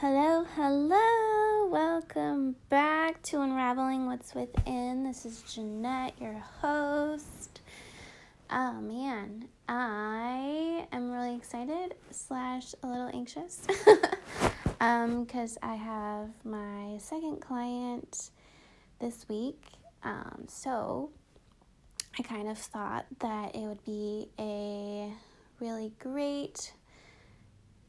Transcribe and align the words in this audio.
Hello, 0.00 0.46
hello. 0.56 1.68
Welcome 1.68 2.56
back 2.70 3.20
to 3.24 3.42
Unraveling 3.42 4.06
What's 4.06 4.34
Within. 4.34 5.04
This 5.04 5.26
is 5.26 5.42
Jeanette, 5.42 6.14
your 6.18 6.42
host. 6.62 7.60
Oh 8.48 8.80
man, 8.80 9.48
I 9.68 10.86
am 10.90 11.10
really 11.12 11.36
excited 11.36 11.96
slash 12.10 12.74
a 12.82 12.86
little 12.86 13.10
anxious 13.12 13.60
um 14.80 15.24
because 15.24 15.58
I 15.62 15.74
have 15.74 16.30
my 16.44 16.96
second 16.96 17.42
client 17.42 18.30
this 19.02 19.28
week. 19.28 19.62
Um, 20.02 20.46
so 20.48 21.10
I 22.18 22.22
kind 22.22 22.48
of 22.48 22.56
thought 22.56 23.04
that 23.18 23.54
it 23.54 23.60
would 23.66 23.84
be 23.84 24.30
a 24.38 25.12
really 25.60 25.92
great 25.98 26.72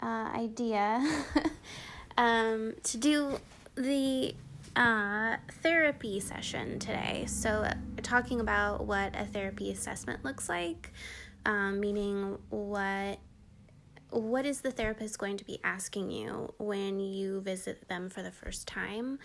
uh, 0.04 0.30
idea 0.36 1.02
um, 2.18 2.74
to 2.84 2.98
do 2.98 3.40
the 3.76 4.36
uh, 4.76 5.38
therapy 5.62 6.20
session 6.20 6.80
today. 6.80 7.26
So, 7.28 7.50
uh, 7.50 7.74
talking 8.02 8.40
about 8.40 8.86
what 8.86 9.16
a 9.16 9.26
therapy 9.26 9.72
assessment 9.72 10.24
looks 10.24 10.50
like, 10.50 10.92
um, 11.46 11.80
meaning 11.80 12.38
what 12.50 13.20
what 14.12 14.46
is 14.46 14.60
the 14.60 14.72
therapist 14.72 15.18
going 15.18 15.38
to 15.38 15.46
be 15.46 15.60
asking 15.64 16.12
you 16.12 16.54
when 16.58 17.00
you 17.00 17.40
visit 17.42 17.88
them 17.88 18.10
for 18.10 18.22
the 18.22 18.32
first 18.32 18.68
time? 18.68 19.20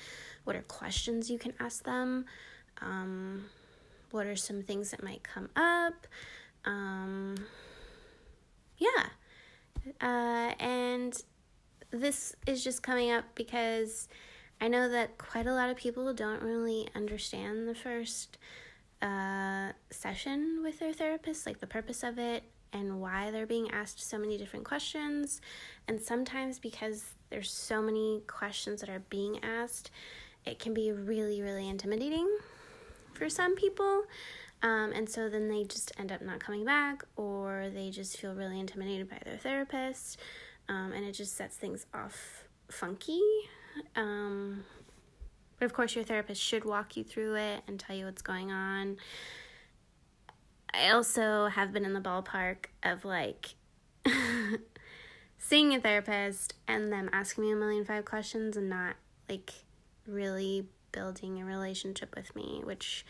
What 0.45 0.55
are 0.55 0.63
questions 0.63 1.29
you 1.29 1.39
can 1.39 1.55
ask 1.59 1.85
them? 1.85 2.27
Um, 2.81 3.47
what 4.13 4.27
are 4.27 4.37
some 4.37 4.63
things 4.63 4.93
that 4.93 5.03
might 5.03 5.25
come 5.25 5.49
up? 5.57 6.07
Um, 6.65 7.35
yeah. 8.79 9.07
Uh, 10.01 10.55
and 10.61 11.21
this 11.97 12.35
is 12.47 12.63
just 12.63 12.83
coming 12.83 13.11
up 13.11 13.25
because 13.35 14.09
I 14.61 14.69
know 14.69 14.89
that 14.89 15.19
quite 15.19 15.47
a 15.47 15.53
lot 15.53 15.71
of 15.71 15.77
people 15.77 16.13
don't 16.15 16.43
really 16.43 16.89
understand 16.95 17.69
the 17.69 17.75
first 17.75 18.39
uh, 19.03 19.73
session 19.91 20.61
with 20.63 20.79
their 20.79 20.93
therapist, 20.93 21.47
like 21.47 21.61
the 21.61 21.67
purpose 21.67 22.03
of 22.03 22.19
it 22.19 22.45
and 22.73 23.01
why 23.01 23.31
they're 23.31 23.47
being 23.47 23.71
asked 23.71 24.01
so 24.01 24.19
many 24.19 24.37
different 24.37 24.65
questions. 24.65 25.41
And 25.89 26.01
sometimes 26.01 26.59
because 26.59 27.05
there's 27.31 27.51
so 27.51 27.83
many 27.83 28.23
questions 28.27 28.81
that 28.81 28.91
are 28.91 29.03
being 29.11 29.43
asked, 29.43 29.91
it 30.45 30.59
can 30.59 30.75
be 30.75 30.93
really, 30.93 31.43
really 31.43 31.69
intimidating 31.69 32.29
for 33.13 33.29
some 33.29 33.57
people. 33.57 34.05
Um, 34.63 34.93
and 34.93 35.09
so 35.09 35.29
then 35.29 35.49
they 35.49 35.65
just 35.65 35.93
end 35.99 36.13
up 36.13 36.23
not 36.23 36.41
coming 36.41 36.65
back, 36.65 37.05
or 37.17 37.69
they 37.73 37.91
just 37.91 38.17
feel 38.17 38.35
really 38.35 38.59
intimidated 38.59 39.09
by 39.09 39.19
their 39.25 39.37
therapist, 39.37 40.19
um, 40.69 40.93
and 40.93 41.05
it 41.05 41.13
just 41.13 41.37
sets 41.37 41.57
things 41.57 41.87
off 41.95 42.49
funky. 42.71 43.21
Um, 43.95 44.65
but 45.59 45.67
of 45.67 45.73
course, 45.73 45.95
your 45.95 46.05
therapist 46.05 46.43
should 46.43 46.65
walk 46.65 46.97
you 46.97 47.05
through 47.05 47.37
it 47.37 47.63
and 47.67 47.79
tell 47.81 47.97
you 47.97 48.05
what's 48.05 48.23
going 48.23 48.51
on. 48.51 48.97
I 50.73 50.91
also 50.91 51.47
have 51.47 51.73
been 51.73 51.85
in 51.85 51.95
the 51.95 52.01
ballpark 52.01 52.67
of 52.83 53.05
like 53.05 53.55
seeing 55.39 55.75
a 55.75 55.81
therapist 55.81 56.55
and 56.69 56.93
them 56.93 57.09
asking 57.13 57.45
me 57.45 57.53
a 57.53 57.57
million 57.57 57.85
five 57.85 58.05
questions 58.05 58.57
and 58.57 58.69
not 58.69 58.97
like 59.29 59.53
really 60.07 60.67
building 60.93 61.41
a 61.41 61.45
relationship 61.45 62.15
with 62.15 62.35
me, 62.37 62.61
which 62.65 63.07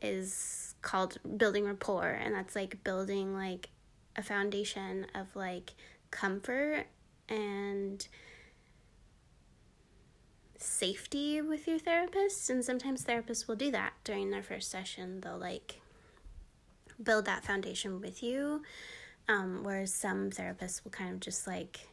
is 0.00 0.74
called 0.82 1.18
building 1.36 1.64
rapport 1.64 2.10
and 2.10 2.34
that's 2.34 2.54
like 2.54 2.82
building 2.84 3.34
like 3.34 3.70
a 4.14 4.22
foundation 4.22 5.06
of 5.14 5.34
like 5.34 5.74
comfort 6.10 6.86
and 7.28 8.06
safety 10.58 11.40
with 11.40 11.66
your 11.66 11.78
therapist 11.78 12.48
and 12.50 12.64
sometimes 12.64 13.04
therapists 13.04 13.46
will 13.46 13.56
do 13.56 13.70
that 13.70 13.92
during 14.04 14.30
their 14.30 14.42
first 14.42 14.70
session 14.70 15.20
they'll 15.20 15.38
like 15.38 15.80
build 17.02 17.24
that 17.26 17.44
foundation 17.44 18.00
with 18.00 18.22
you 18.22 18.62
um, 19.28 19.60
whereas 19.62 19.92
some 19.92 20.30
therapists 20.30 20.82
will 20.82 20.90
kind 20.90 21.12
of 21.12 21.20
just 21.20 21.46
like 21.46 21.88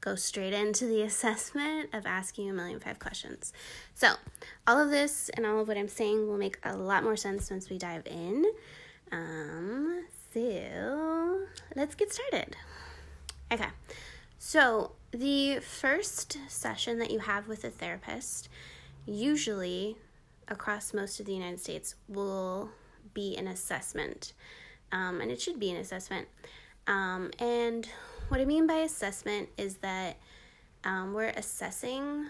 go 0.00 0.14
straight 0.14 0.52
into 0.52 0.86
the 0.86 1.02
assessment 1.10 1.90
of 1.92 2.06
asking 2.06 2.48
a 2.48 2.52
million 2.52 2.80
five 2.80 2.98
questions. 2.98 3.52
So, 3.94 4.14
all 4.66 4.80
of 4.80 4.90
this 4.90 5.28
and 5.30 5.46
all 5.46 5.60
of 5.60 5.68
what 5.68 5.76
I'm 5.76 5.88
saying 5.88 6.26
will 6.28 6.38
make 6.38 6.58
a 6.64 6.76
lot 6.76 7.02
more 7.02 7.16
sense 7.16 7.50
once 7.50 7.70
we 7.70 7.78
dive 7.78 8.06
in. 8.06 8.44
Um, 9.10 10.04
so, 10.32 11.46
let's 11.74 11.94
get 11.94 12.12
started. 12.12 12.56
Okay, 13.50 13.68
so 14.38 14.92
the 15.10 15.60
first 15.60 16.36
session 16.48 16.98
that 16.98 17.10
you 17.10 17.20
have 17.20 17.48
with 17.48 17.64
a 17.64 17.70
therapist, 17.70 18.48
usually 19.06 19.96
across 20.46 20.92
most 20.92 21.18
of 21.18 21.26
the 21.26 21.32
United 21.32 21.60
States, 21.60 21.94
will 22.08 22.70
be 23.14 23.36
an 23.36 23.46
assessment. 23.46 24.34
Um, 24.92 25.20
and 25.20 25.30
it 25.30 25.40
should 25.40 25.58
be 25.58 25.70
an 25.70 25.76
assessment. 25.76 26.28
Um, 26.86 27.30
and 27.38 27.88
what 28.28 28.40
I 28.40 28.44
mean 28.44 28.66
by 28.66 28.76
assessment 28.76 29.48
is 29.56 29.76
that 29.76 30.16
um, 30.84 31.14
we're 31.14 31.28
assessing. 31.28 32.26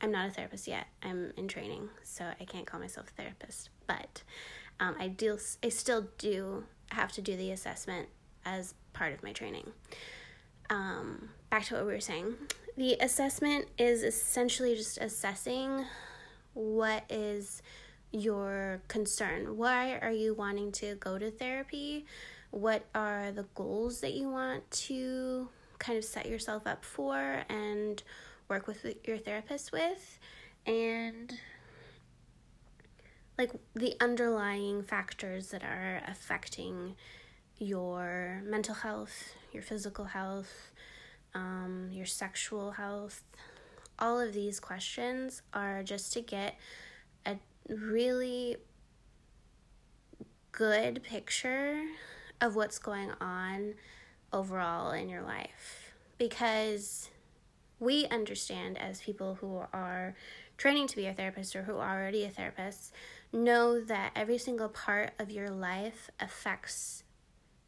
I'm 0.00 0.10
not 0.10 0.28
a 0.28 0.30
therapist 0.30 0.66
yet. 0.66 0.86
I'm 1.02 1.32
in 1.36 1.48
training, 1.48 1.88
so 2.02 2.24
I 2.40 2.44
can't 2.44 2.66
call 2.66 2.80
myself 2.80 3.08
a 3.08 3.22
therapist. 3.22 3.70
But 3.86 4.22
um, 4.78 4.94
I 4.98 5.08
deal. 5.08 5.38
I 5.62 5.68
still 5.68 6.08
do 6.18 6.64
have 6.90 7.12
to 7.12 7.22
do 7.22 7.36
the 7.36 7.50
assessment 7.50 8.08
as 8.44 8.74
part 8.92 9.12
of 9.12 9.22
my 9.22 9.32
training. 9.32 9.70
Um, 10.68 11.30
back 11.50 11.64
to 11.66 11.74
what 11.74 11.86
we 11.86 11.92
were 11.92 12.00
saying. 12.00 12.34
The 12.76 12.96
assessment 13.00 13.66
is 13.78 14.02
essentially 14.02 14.74
just 14.76 14.98
assessing 14.98 15.84
what 16.54 17.04
is 17.10 17.62
your 18.12 18.82
concern. 18.88 19.56
Why 19.56 19.98
are 19.98 20.12
you 20.12 20.34
wanting 20.34 20.72
to 20.72 20.94
go 20.96 21.18
to 21.18 21.30
therapy? 21.30 22.06
what 22.50 22.84
are 22.94 23.30
the 23.32 23.44
goals 23.54 24.00
that 24.00 24.14
you 24.14 24.28
want 24.28 24.68
to 24.70 25.48
kind 25.78 25.96
of 25.96 26.04
set 26.04 26.26
yourself 26.26 26.66
up 26.66 26.84
for 26.84 27.42
and 27.48 28.02
work 28.48 28.66
with 28.66 28.84
your 29.04 29.18
therapist 29.18 29.72
with 29.72 30.18
and 30.66 31.38
like 33.40 33.52
the 33.74 33.96
underlying 34.02 34.82
factors 34.82 35.48
that 35.48 35.62
are 35.62 36.02
affecting 36.06 36.94
your 37.56 38.42
mental 38.44 38.74
health, 38.74 39.32
your 39.50 39.62
physical 39.62 40.04
health, 40.04 40.72
um, 41.34 41.88
your 41.90 42.04
sexual 42.04 42.72
health. 42.72 43.22
All 43.98 44.20
of 44.20 44.34
these 44.34 44.60
questions 44.60 45.40
are 45.54 45.82
just 45.82 46.12
to 46.12 46.20
get 46.20 46.56
a 47.24 47.36
really 47.70 48.56
good 50.52 51.02
picture 51.02 51.82
of 52.42 52.56
what's 52.56 52.78
going 52.78 53.10
on 53.22 53.72
overall 54.34 54.90
in 54.90 55.08
your 55.08 55.22
life 55.22 55.94
because 56.18 57.08
we 57.78 58.06
understand 58.08 58.76
as 58.76 59.00
people 59.00 59.36
who 59.36 59.62
are 59.72 60.14
training 60.58 60.86
to 60.88 60.96
be 60.96 61.06
a 61.06 61.14
therapist 61.14 61.56
or 61.56 61.62
who 61.62 61.78
are 61.78 61.98
already 61.98 62.24
a 62.24 62.28
therapist 62.28 62.92
know 63.32 63.80
that 63.80 64.12
every 64.16 64.38
single 64.38 64.68
part 64.68 65.12
of 65.18 65.30
your 65.30 65.50
life 65.50 66.10
affects 66.18 67.04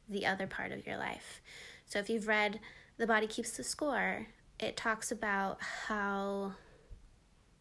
the 0.08 0.26
other 0.26 0.46
part 0.46 0.72
of 0.72 0.86
your 0.86 0.96
life. 0.96 1.40
So 1.86 1.98
if 1.98 2.10
you've 2.10 2.26
read 2.26 2.60
The 2.96 3.06
Body 3.06 3.26
Keeps 3.26 3.56
the 3.56 3.64
Score, 3.64 4.26
it 4.58 4.76
talks 4.76 5.12
about 5.12 5.58
how 5.60 6.52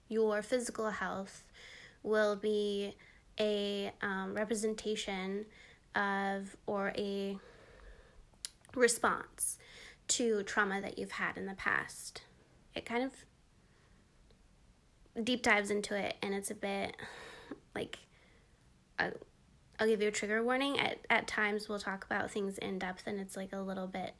your 0.07 0.41
physical 0.41 0.89
health 0.89 1.43
will 2.03 2.35
be 2.35 2.95
a 3.39 3.91
um, 4.01 4.33
representation 4.33 5.45
of 5.95 6.55
or 6.65 6.93
a 6.97 7.37
response 8.75 9.57
to 10.07 10.43
trauma 10.43 10.81
that 10.81 10.97
you've 10.97 11.11
had 11.11 11.37
in 11.37 11.45
the 11.45 11.53
past. 11.53 12.23
It 12.75 12.85
kind 12.85 13.03
of 13.03 15.23
deep 15.23 15.43
dives 15.43 15.71
into 15.71 15.95
it 15.95 16.15
and 16.21 16.33
it's 16.33 16.51
a 16.51 16.55
bit 16.55 16.95
like 17.75 17.99
I'll, 18.99 19.11
I'll 19.79 19.87
give 19.87 20.01
you 20.01 20.07
a 20.07 20.11
trigger 20.11 20.43
warning. 20.43 20.79
At 20.79 20.99
at 21.09 21.27
times 21.27 21.67
we'll 21.67 21.79
talk 21.79 22.05
about 22.05 22.31
things 22.31 22.57
in 22.57 22.79
depth 22.79 23.03
and 23.07 23.19
it's 23.19 23.35
like 23.35 23.53
a 23.53 23.59
little 23.59 23.87
bit 23.87 24.13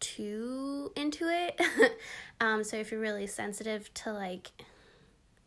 too 0.00 0.92
into 0.96 1.26
it. 1.28 1.60
Um 2.40 2.64
so 2.64 2.76
if 2.76 2.90
you're 2.90 3.00
really 3.00 3.26
sensitive 3.26 3.92
to 3.94 4.12
like 4.12 4.50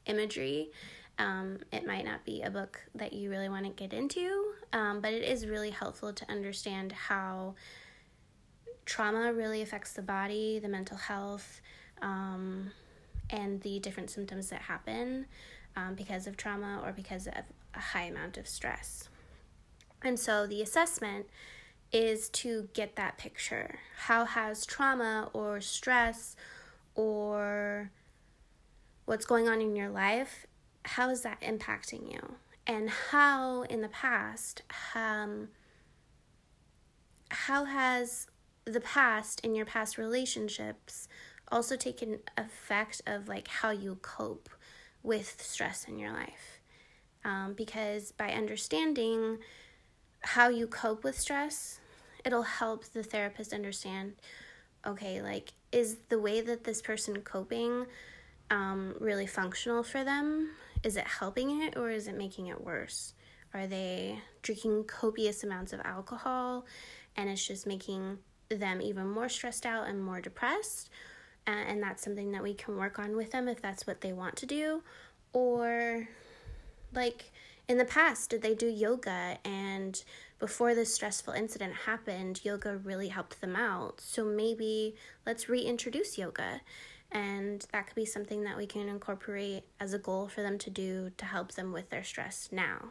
imagery 0.05 0.71
um, 1.19 1.59
it 1.71 1.85
might 1.85 2.05
not 2.05 2.23
be 2.25 2.41
a 2.43 2.49
book 2.49 2.79
that 2.95 3.13
you 3.13 3.29
really 3.29 3.49
want 3.49 3.65
to 3.65 3.71
get 3.71 3.91
into, 3.91 4.53
um, 4.71 5.01
but 5.01 5.13
it 5.13 5.23
is 5.23 5.47
really 5.47 5.71
helpful 5.71 6.13
to 6.13 6.31
understand 6.31 6.91
how 6.91 7.55
trauma 8.85 9.33
really 9.33 9.61
affects 9.61 9.93
the 9.93 10.01
body, 10.01 10.59
the 10.59 10.67
mental 10.67 10.97
health, 10.97 11.61
um, 12.01 12.71
and 13.29 13.61
the 13.61 13.79
different 13.79 14.09
symptoms 14.09 14.49
that 14.49 14.61
happen 14.61 15.25
um, 15.77 15.93
because 15.93 16.25
of 16.27 16.35
trauma 16.35 16.81
or 16.83 16.91
because 16.91 17.27
of 17.27 17.43
a 17.75 17.79
high 17.79 18.05
amount 18.05 18.37
of 18.37 18.47
stress. 18.47 19.07
And 20.03 20.19
so 20.19 20.47
the 20.47 20.61
assessment 20.61 21.27
is 21.93 22.29
to 22.29 22.67
get 22.73 22.95
that 22.95 23.17
picture. 23.17 23.79
How 24.07 24.25
has 24.25 24.65
trauma 24.65 25.29
or 25.33 25.61
stress 25.61 26.35
or 26.95 27.91
what's 29.05 29.25
going 29.25 29.47
on 29.47 29.61
in 29.61 29.75
your 29.75 29.89
life, 29.89 30.47
how 30.83 31.09
is 31.09 31.21
that 31.21 31.39
impacting 31.41 32.11
you? 32.11 32.35
And 32.65 32.89
how 32.89 33.61
in 33.63 33.81
the 33.81 33.87
past, 33.87 34.63
um, 34.95 35.49
how 37.29 37.65
has 37.65 38.27
the 38.65 38.81
past 38.81 39.39
in 39.41 39.55
your 39.55 39.65
past 39.65 39.97
relationships 39.97 41.07
also 41.49 41.77
taken 41.77 42.19
effect 42.37 43.01
of 43.05 43.29
like 43.29 43.47
how 43.47 43.69
you 43.69 43.97
cope 44.01 44.49
with 45.03 45.41
stress 45.41 45.85
in 45.87 45.99
your 45.99 46.11
life? 46.11 46.61
Um, 47.25 47.53
because 47.53 48.11
by 48.11 48.31
understanding 48.31 49.39
how 50.21 50.49
you 50.49 50.67
cope 50.67 51.03
with 51.03 51.19
stress, 51.19 51.79
it'll 52.25 52.43
help 52.43 52.85
the 52.85 53.03
therapist 53.03 53.53
understand 53.53 54.13
okay, 54.85 55.21
like, 55.21 55.51
is 55.71 55.97
the 56.09 56.19
way 56.19 56.41
that 56.41 56.63
this 56.63 56.81
person 56.81 57.21
coping 57.21 57.85
um, 58.49 58.95
really 58.99 59.27
functional 59.27 59.83
for 59.83 60.03
them? 60.03 60.51
Is 60.83 60.95
it 60.95 61.05
helping 61.05 61.61
it 61.61 61.75
or 61.75 61.89
is 61.89 62.07
it 62.07 62.15
making 62.15 62.47
it 62.47 62.63
worse? 62.63 63.13
Are 63.53 63.67
they 63.67 64.19
drinking 64.41 64.85
copious 64.85 65.43
amounts 65.43 65.73
of 65.73 65.81
alcohol 65.83 66.65
and 67.15 67.29
it's 67.29 67.45
just 67.45 67.67
making 67.67 68.19
them 68.49 68.81
even 68.81 69.09
more 69.09 69.29
stressed 69.29 69.65
out 69.65 69.87
and 69.87 70.03
more 70.03 70.21
depressed? 70.21 70.89
And 71.47 71.81
that's 71.81 72.03
something 72.03 72.31
that 72.33 72.43
we 72.43 72.53
can 72.53 72.75
work 72.75 72.99
on 72.99 73.15
with 73.15 73.31
them 73.31 73.47
if 73.47 73.61
that's 73.61 73.87
what 73.87 74.01
they 74.01 74.13
want 74.13 74.35
to 74.37 74.45
do. 74.45 74.83
Or, 75.33 76.09
like, 76.93 77.31
in 77.67 77.77
the 77.77 77.85
past, 77.85 78.29
did 78.29 78.41
they 78.41 78.53
do 78.53 78.67
yoga 78.67 79.37
and 79.43 80.03
before 80.39 80.75
this 80.75 80.93
stressful 80.93 81.33
incident 81.33 81.73
happened, 81.85 82.41
yoga 82.43 82.77
really 82.77 83.07
helped 83.07 83.41
them 83.41 83.55
out. 83.55 83.99
So 83.99 84.23
maybe 84.23 84.95
let's 85.25 85.49
reintroduce 85.49 86.17
yoga. 86.17 86.61
And 87.11 87.65
that 87.71 87.87
could 87.87 87.95
be 87.95 88.05
something 88.05 88.43
that 88.43 88.57
we 88.57 88.67
can 88.67 88.87
incorporate 88.87 89.63
as 89.79 89.93
a 89.93 89.99
goal 89.99 90.27
for 90.27 90.41
them 90.41 90.57
to 90.59 90.69
do 90.69 91.11
to 91.17 91.25
help 91.25 91.53
them 91.53 91.71
with 91.71 91.89
their 91.89 92.03
stress 92.03 92.49
now. 92.51 92.89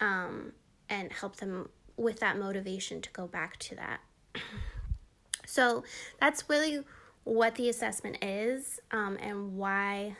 Um, 0.00 0.52
and 0.88 1.12
help 1.12 1.36
them 1.36 1.70
with 1.96 2.20
that 2.20 2.38
motivation 2.38 3.00
to 3.00 3.10
go 3.10 3.26
back 3.26 3.58
to 3.58 3.74
that. 3.76 4.00
so 5.46 5.82
that's 6.20 6.48
really 6.48 6.84
what 7.24 7.54
the 7.54 7.68
assessment 7.68 8.18
is 8.22 8.80
um, 8.90 9.16
and 9.20 9.56
why 9.56 10.16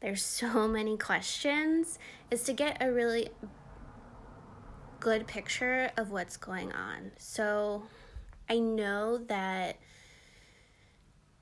there's 0.00 0.22
so 0.24 0.68
many 0.68 0.96
questions 0.96 1.98
is 2.30 2.42
to 2.44 2.52
get 2.52 2.78
a 2.80 2.90
really 2.90 3.30
good 4.98 5.26
picture 5.26 5.90
of 5.96 6.10
what's 6.10 6.36
going 6.36 6.72
on. 6.72 7.10
So 7.16 7.82
I 8.48 8.58
know 8.58 9.18
that 9.28 9.78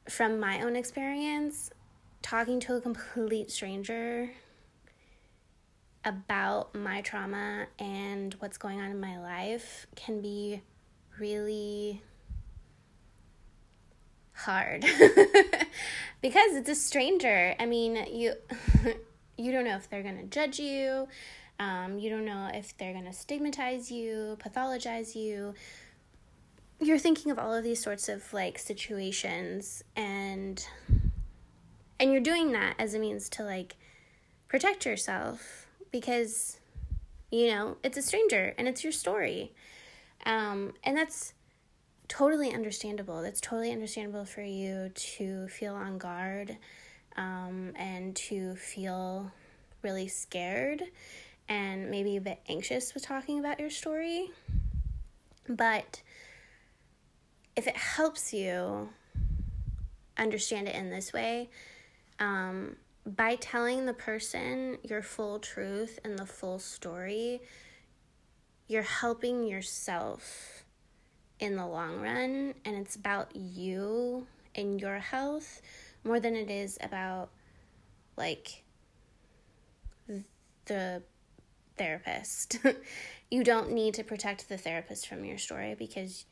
from 0.09 0.39
my 0.39 0.63
own 0.63 0.77
experience, 0.77 1.71
talking 2.23 2.61
to 2.61 2.77
a 2.77 2.81
complete 2.81 3.51
stranger 3.51 4.31
about 6.05 6.75
my 6.75 7.01
trauma 7.03 7.67
and 7.79 8.35
what's 8.35 8.57
going 8.57 8.81
on 8.81 8.91
in 8.91 9.01
my 9.01 9.19
life 9.19 9.87
can 9.97 10.23
be 10.23 10.63
really 11.19 12.03
hard 14.39 14.83
because 16.23 16.55
it's 16.55 16.69
a 16.69 16.75
stranger. 16.75 17.55
I 17.59 17.67
mean, 17.67 17.97
you 18.11 18.35
you 19.37 19.53
don't 19.53 19.65
know 19.65 19.77
if 19.77 19.91
they're 19.91 20.03
going 20.03 20.19
to 20.19 20.25
judge 20.25 20.59
you. 20.59 21.09
Um, 21.61 21.99
you 21.99 22.09
don't 22.09 22.25
know 22.25 22.51
if 22.53 22.77
they're 22.79 22.93
going 22.93 23.07
to 23.07 23.13
stigmatize 23.13 23.91
you, 23.91 24.39
pathologize 24.41 25.15
you. 25.17 25.55
You're 26.81 26.99
thinking 26.99 27.33
of 27.33 27.39
all 27.39 27.53
of 27.53 27.65
these 27.65 27.83
sorts 27.83 28.09
of 28.09 28.33
like 28.33 28.59
situations 28.59 29.83
and 29.97 30.65
and 31.99 32.13
you're 32.13 32.21
doing 32.21 32.53
that 32.53 32.77
as 32.79 32.95
a 32.95 32.99
means 33.01 33.29
to 33.31 33.43
like 33.43 33.77
protect 34.47 34.87
yourself 34.87 35.67
because 35.91 36.59
you 37.31 37.49
know, 37.49 37.77
it's 37.83 37.99
a 37.99 38.03
stranger 38.03 38.55
and 38.57 38.67
it's 38.67 38.83
your 38.83 38.93
story. 38.93 39.53
Um, 40.25 40.75
and 40.83 40.97
that's 40.97 41.35
totally 42.09 42.53
understandable. 42.53 43.23
That's 43.23 43.41
totally 43.41 43.71
understandable 43.71 44.25
for 44.25 44.43
you 44.43 44.91
to 44.95 45.49
feel 45.49 45.75
on 45.75 45.99
guard 45.99 46.57
um, 47.17 47.73
and 47.77 48.17
to 48.17 48.57
feel 48.57 49.31
really 49.83 50.09
scared 50.09 50.83
and 51.49 51.91
maybe 51.91 52.17
a 52.17 52.21
bit 52.21 52.41
anxious 52.49 52.95
with 52.95 53.05
talking 53.05 53.39
about 53.39 53.61
your 53.61 53.71
story. 53.71 54.31
But 55.49 56.03
if 57.57 57.67
it 57.67 57.77
helps 57.77 58.33
you 58.33 58.91
understand 60.17 60.69
it 60.69 60.75
in 60.75 60.91
this 60.91 61.13
way, 61.13 61.51
um, 62.19 62.77
by 63.07 63.37
telling 63.37 63.87
the 63.87 63.95
person 63.95 64.79
your 64.83 65.03
full 65.03 65.39
truth 65.39 65.99
and 66.05 66.19
the 66.19 66.27
full 66.27 66.59
story, 66.59 67.41
you're 68.67 68.83
helping 68.83 69.47
yourself 69.47 70.58
in 71.41 71.57
the 71.57 71.67
long 71.67 72.01
run, 72.01 72.55
and 72.65 72.77
it's 72.77 72.97
about 72.97 73.35
you 73.35 74.27
and 74.55 74.81
your 74.81 74.99
health 74.99 75.63
more 76.05 76.21
than 76.21 76.35
it 76.35 76.51
is 76.51 76.79
about 76.81 77.31
like 78.17 78.65
the 80.67 81.03
therapist. 81.77 82.59
you 83.31 83.45
don't 83.45 83.73
need 83.73 83.95
to 83.95 84.05
protect 84.05 84.49
the 84.49 84.59
therapist 84.59 85.07
from 85.07 85.25
your 85.25 85.39
story 85.39 85.75
because 85.79 86.25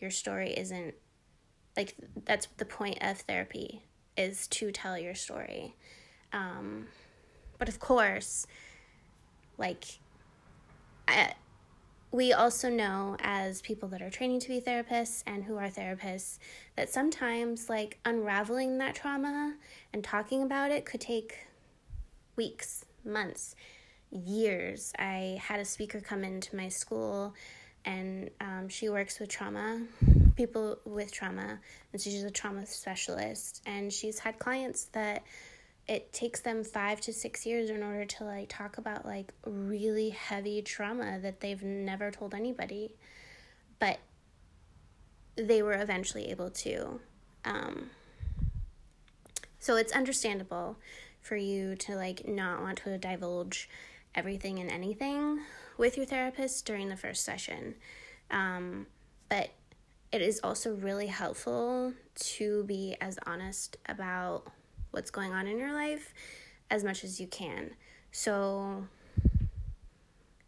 your 0.00 0.10
story 0.10 0.50
isn't 0.50 0.94
like 1.76 1.94
that's 2.24 2.48
the 2.56 2.64
point 2.64 2.98
of 3.00 3.18
therapy 3.20 3.82
is 4.16 4.46
to 4.48 4.72
tell 4.72 4.98
your 4.98 5.14
story. 5.14 5.76
Um, 6.32 6.86
but 7.58 7.68
of 7.68 7.78
course, 7.78 8.46
like 9.56 9.84
I, 11.06 11.32
we 12.10 12.32
also 12.32 12.70
know 12.70 13.16
as 13.20 13.60
people 13.60 13.88
that 13.90 14.00
are 14.00 14.10
training 14.10 14.40
to 14.40 14.48
be 14.48 14.60
therapists 14.60 15.22
and 15.26 15.44
who 15.44 15.56
are 15.56 15.68
therapists 15.68 16.38
that 16.76 16.88
sometimes 16.88 17.68
like 17.68 17.98
unraveling 18.04 18.78
that 18.78 18.94
trauma 18.94 19.54
and 19.92 20.02
talking 20.02 20.42
about 20.42 20.70
it 20.70 20.86
could 20.86 21.00
take 21.00 21.38
weeks, 22.36 22.84
months, 23.04 23.54
years. 24.10 24.92
I 24.98 25.38
had 25.42 25.60
a 25.60 25.64
speaker 25.64 26.00
come 26.00 26.24
into 26.24 26.56
my 26.56 26.68
school 26.68 27.34
and 27.84 28.30
um, 28.40 28.68
she 28.68 28.88
works 28.88 29.20
with 29.20 29.28
trauma, 29.28 29.82
people 30.36 30.78
with 30.84 31.12
trauma, 31.12 31.58
and 31.92 32.00
she's 32.00 32.22
a 32.22 32.30
trauma 32.30 32.66
specialist. 32.66 33.62
And 33.66 33.92
she's 33.92 34.18
had 34.18 34.38
clients 34.38 34.86
that 34.92 35.22
it 35.88 36.12
takes 36.12 36.40
them 36.40 36.62
five 36.62 37.00
to 37.00 37.12
six 37.12 37.46
years 37.46 37.70
in 37.70 37.82
order 37.82 38.04
to 38.04 38.24
like 38.24 38.50
talk 38.50 38.76
about 38.76 39.06
like 39.06 39.32
really 39.46 40.10
heavy 40.10 40.60
trauma 40.60 41.18
that 41.20 41.40
they've 41.40 41.62
never 41.62 42.10
told 42.10 42.34
anybody, 42.34 42.94
but 43.78 43.98
they 45.36 45.62
were 45.62 45.72
eventually 45.72 46.30
able 46.30 46.50
to. 46.50 47.00
Um, 47.46 47.90
so 49.58 49.76
it's 49.76 49.92
understandable 49.92 50.76
for 51.22 51.36
you 51.36 51.74
to 51.76 51.96
like 51.96 52.28
not 52.28 52.60
want 52.60 52.82
to 52.84 52.98
divulge 52.98 53.70
everything 54.14 54.58
and 54.58 54.70
anything 54.70 55.40
with 55.78 55.96
your 55.96 56.04
therapist 56.04 56.66
during 56.66 56.90
the 56.90 56.96
first 56.96 57.24
session. 57.24 57.74
Um, 58.30 58.86
but 59.30 59.50
it 60.12 60.20
is 60.20 60.40
also 60.44 60.74
really 60.74 61.06
helpful 61.06 61.94
to 62.14 62.64
be 62.64 62.96
as 63.00 63.18
honest 63.26 63.78
about 63.86 64.46
what's 64.90 65.10
going 65.10 65.32
on 65.32 65.46
in 65.46 65.58
your 65.58 65.72
life 65.72 66.14
as 66.70 66.84
much 66.84 67.04
as 67.04 67.20
you 67.20 67.26
can. 67.26 67.70
So 68.10 68.84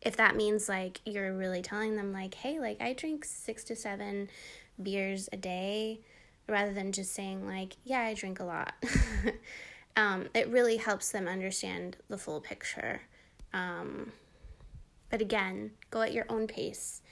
if 0.03 0.17
that 0.17 0.37
means 0.37 0.69
like 0.69 1.01
you're 1.05 1.37
really 1.37 1.63
telling 1.63 1.97
them 1.97 2.13
like, 2.13 2.35
"Hey, 2.35 2.59
like 2.59 2.81
I 2.81 2.93
drink 2.93 3.25
6 3.25 3.65
to 3.65 3.77
7 3.77 4.29
beers 4.83 5.29
a 5.33 5.37
day," 5.37 6.01
rather 6.49 6.73
than 6.73 6.93
just 6.93 7.13
saying 7.13 7.47
like, 7.47 7.77
"Yeah, 7.85 8.01
I 8.01 8.15
drink 8.15 8.41
a 8.41 8.45
lot." 8.45 8.75
um, 9.97 10.29
it 10.35 10.49
really 10.49 10.79
helps 10.79 11.11
them 11.11 11.29
understand 11.29 11.97
the 12.09 12.19
full 12.19 12.41
picture. 12.41 13.03
Um, 13.53 14.13
but 15.11 15.21
again, 15.21 15.73
go 15.91 16.03
at 16.03 16.13
your 16.13 16.27
own 16.29 16.47
pace. 16.47 17.03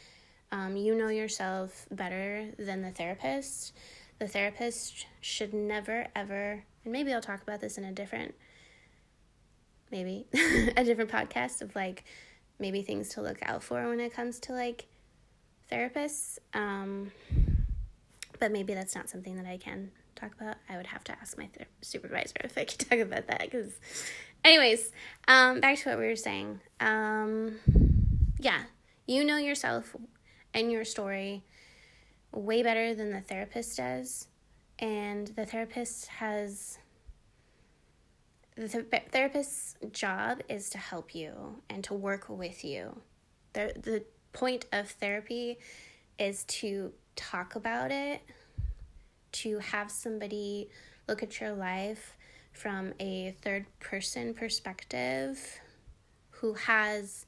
Um, 0.50 0.76
you 0.76 0.94
know 0.94 1.08
yourself 1.08 1.86
better 1.90 2.52
than 2.58 2.80
the 2.80 2.90
therapist. 2.90 3.74
The 4.18 4.28
therapist 4.28 5.06
should 5.20 5.52
never, 5.52 6.06
ever, 6.16 6.64
and 6.88 6.92
maybe 6.94 7.12
I'll 7.12 7.20
talk 7.20 7.42
about 7.42 7.60
this 7.60 7.76
in 7.76 7.84
a 7.84 7.92
different, 7.92 8.34
maybe 9.90 10.26
a 10.76 10.84
different 10.84 11.10
podcast 11.10 11.60
of 11.60 11.76
like 11.76 12.04
maybe 12.58 12.80
things 12.80 13.10
to 13.10 13.20
look 13.20 13.38
out 13.42 13.62
for 13.62 13.86
when 13.88 14.00
it 14.00 14.14
comes 14.14 14.40
to 14.40 14.52
like 14.52 14.86
therapists. 15.70 16.38
Um, 16.54 17.12
but 18.38 18.52
maybe 18.52 18.72
that's 18.72 18.94
not 18.94 19.10
something 19.10 19.36
that 19.36 19.44
I 19.44 19.58
can 19.58 19.90
talk 20.16 20.32
about. 20.40 20.56
I 20.66 20.78
would 20.78 20.86
have 20.86 21.04
to 21.04 21.12
ask 21.12 21.36
my 21.36 21.46
th- 21.54 21.68
supervisor 21.82 22.36
if 22.44 22.56
I 22.56 22.64
could 22.64 22.78
talk 22.78 23.00
about 23.00 23.26
that 23.26 23.42
because 23.42 23.78
Anyways, 24.44 24.92
um, 25.26 25.60
back 25.60 25.78
to 25.78 25.90
what 25.90 25.98
we 25.98 26.06
were 26.06 26.16
saying. 26.16 26.60
Um, 26.80 27.58
yeah, 28.38 28.62
you 29.06 29.24
know 29.24 29.36
yourself 29.36 29.94
and 30.54 30.72
your 30.72 30.86
story 30.86 31.44
way 32.32 32.62
better 32.62 32.94
than 32.94 33.12
the 33.12 33.20
therapist 33.20 33.76
does. 33.76 34.27
And 34.78 35.28
the 35.28 35.44
therapist 35.44 36.06
has 36.06 36.78
the 38.56 38.68
th- 38.82 39.04
therapist's 39.12 39.76
job 39.92 40.40
is 40.48 40.68
to 40.70 40.78
help 40.78 41.14
you 41.14 41.62
and 41.70 41.84
to 41.84 41.94
work 41.94 42.28
with 42.28 42.64
you. 42.64 43.00
The 43.52 43.72
the 43.76 44.04
point 44.32 44.66
of 44.72 44.90
therapy 44.90 45.58
is 46.18 46.44
to 46.44 46.92
talk 47.16 47.54
about 47.54 47.90
it, 47.90 48.22
to 49.32 49.58
have 49.58 49.90
somebody 49.90 50.68
look 51.08 51.22
at 51.22 51.40
your 51.40 51.52
life 51.52 52.16
from 52.52 52.92
a 52.98 53.36
third 53.42 53.66
person 53.78 54.34
perspective 54.34 55.60
who 56.30 56.54
has 56.54 57.26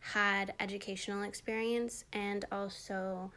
had 0.00 0.52
educational 0.58 1.22
experience 1.22 2.04
and 2.12 2.44
also 2.50 3.30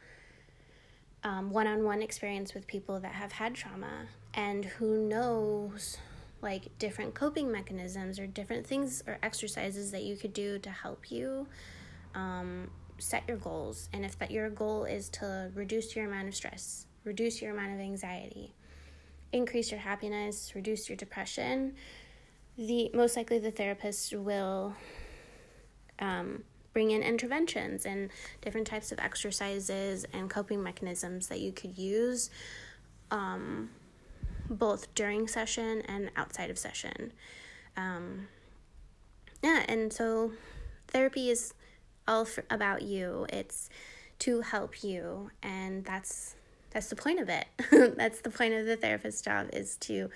one 1.25 1.67
on 1.67 1.84
one 1.84 2.01
experience 2.01 2.53
with 2.53 2.67
people 2.67 3.00
that 3.00 3.13
have 3.13 3.32
had 3.32 3.55
trauma 3.55 4.08
and 4.34 4.65
who 4.65 5.08
knows 5.08 5.98
like 6.41 6.77
different 6.77 7.15
coping 7.15 7.51
mechanisms 7.51 8.20
or 8.20 8.27
different 8.27 8.65
things 8.67 9.03
or 9.08 9.17
exercises 9.24 9.91
that 9.91 10.03
you 10.03 10.15
could 10.15 10.34
do 10.34 10.60
to 10.60 10.70
help 10.70 11.10
you 11.10 11.48
um, 12.13 12.70
set 13.00 13.24
your 13.27 13.38
goals. 13.38 13.89
And 13.91 14.05
if 14.05 14.20
that 14.20 14.29
your 14.29 14.50
goal 14.50 14.86
is 14.86 15.10
to 15.10 15.50
reduce 15.55 15.96
your 15.96 16.05
amount 16.05 16.27
of 16.27 16.36
stress, 16.36 16.86
reduce 17.03 17.41
your 17.41 17.51
amount 17.51 17.74
of 17.74 17.79
anxiety, 17.79 18.53
increase 19.32 19.72
your 19.72 19.79
happiness, 19.79 20.53
reduce 20.53 20.88
your 20.88 20.96
depression, 20.96 21.74
the 22.58 22.91
most 22.94 23.17
likely 23.17 23.39
the 23.39 23.51
therapist 23.51 24.13
will 24.15 24.75
um, 26.00 26.44
bring 26.75 26.91
in 26.91 27.01
interventions 27.01 27.86
and 27.86 28.10
different 28.41 28.67
types 28.67 28.91
of 28.91 29.00
exercises 29.00 30.05
and 30.12 30.29
coping 30.29 30.62
mechanisms 30.62 31.27
that 31.27 31.39
you 31.39 31.53
could 31.53 31.77
use 31.77 32.29
um, 33.12 33.70
both 34.50 34.94
during 34.94 35.25
session 35.25 35.82
and 35.88 36.12
outside 36.17 36.50
of 36.50 36.58
session. 36.58 37.13
Um, 37.77 38.27
yeah, 39.41 39.63
and 39.70 39.91
so 39.91 40.34
therapy 40.89 41.29
is 41.29 41.53
all 42.10 42.25
for, 42.25 42.44
about 42.50 42.82
you. 42.82 43.25
It's 43.29 43.70
to 44.20 44.41
help 44.41 44.84
you, 44.84 45.32
and 45.41 45.86
that's 45.86 46.36
that's 46.72 46.89
the 46.89 46.98
point 46.98 47.22
of 47.22 47.29
it. 47.29 47.46
that's 47.96 48.20
the 48.20 48.29
point 48.29 48.53
of 48.53 48.65
the 48.65 48.75
therapist's 48.75 49.22
job 49.22 49.48
is 49.53 49.77
to 49.77 50.10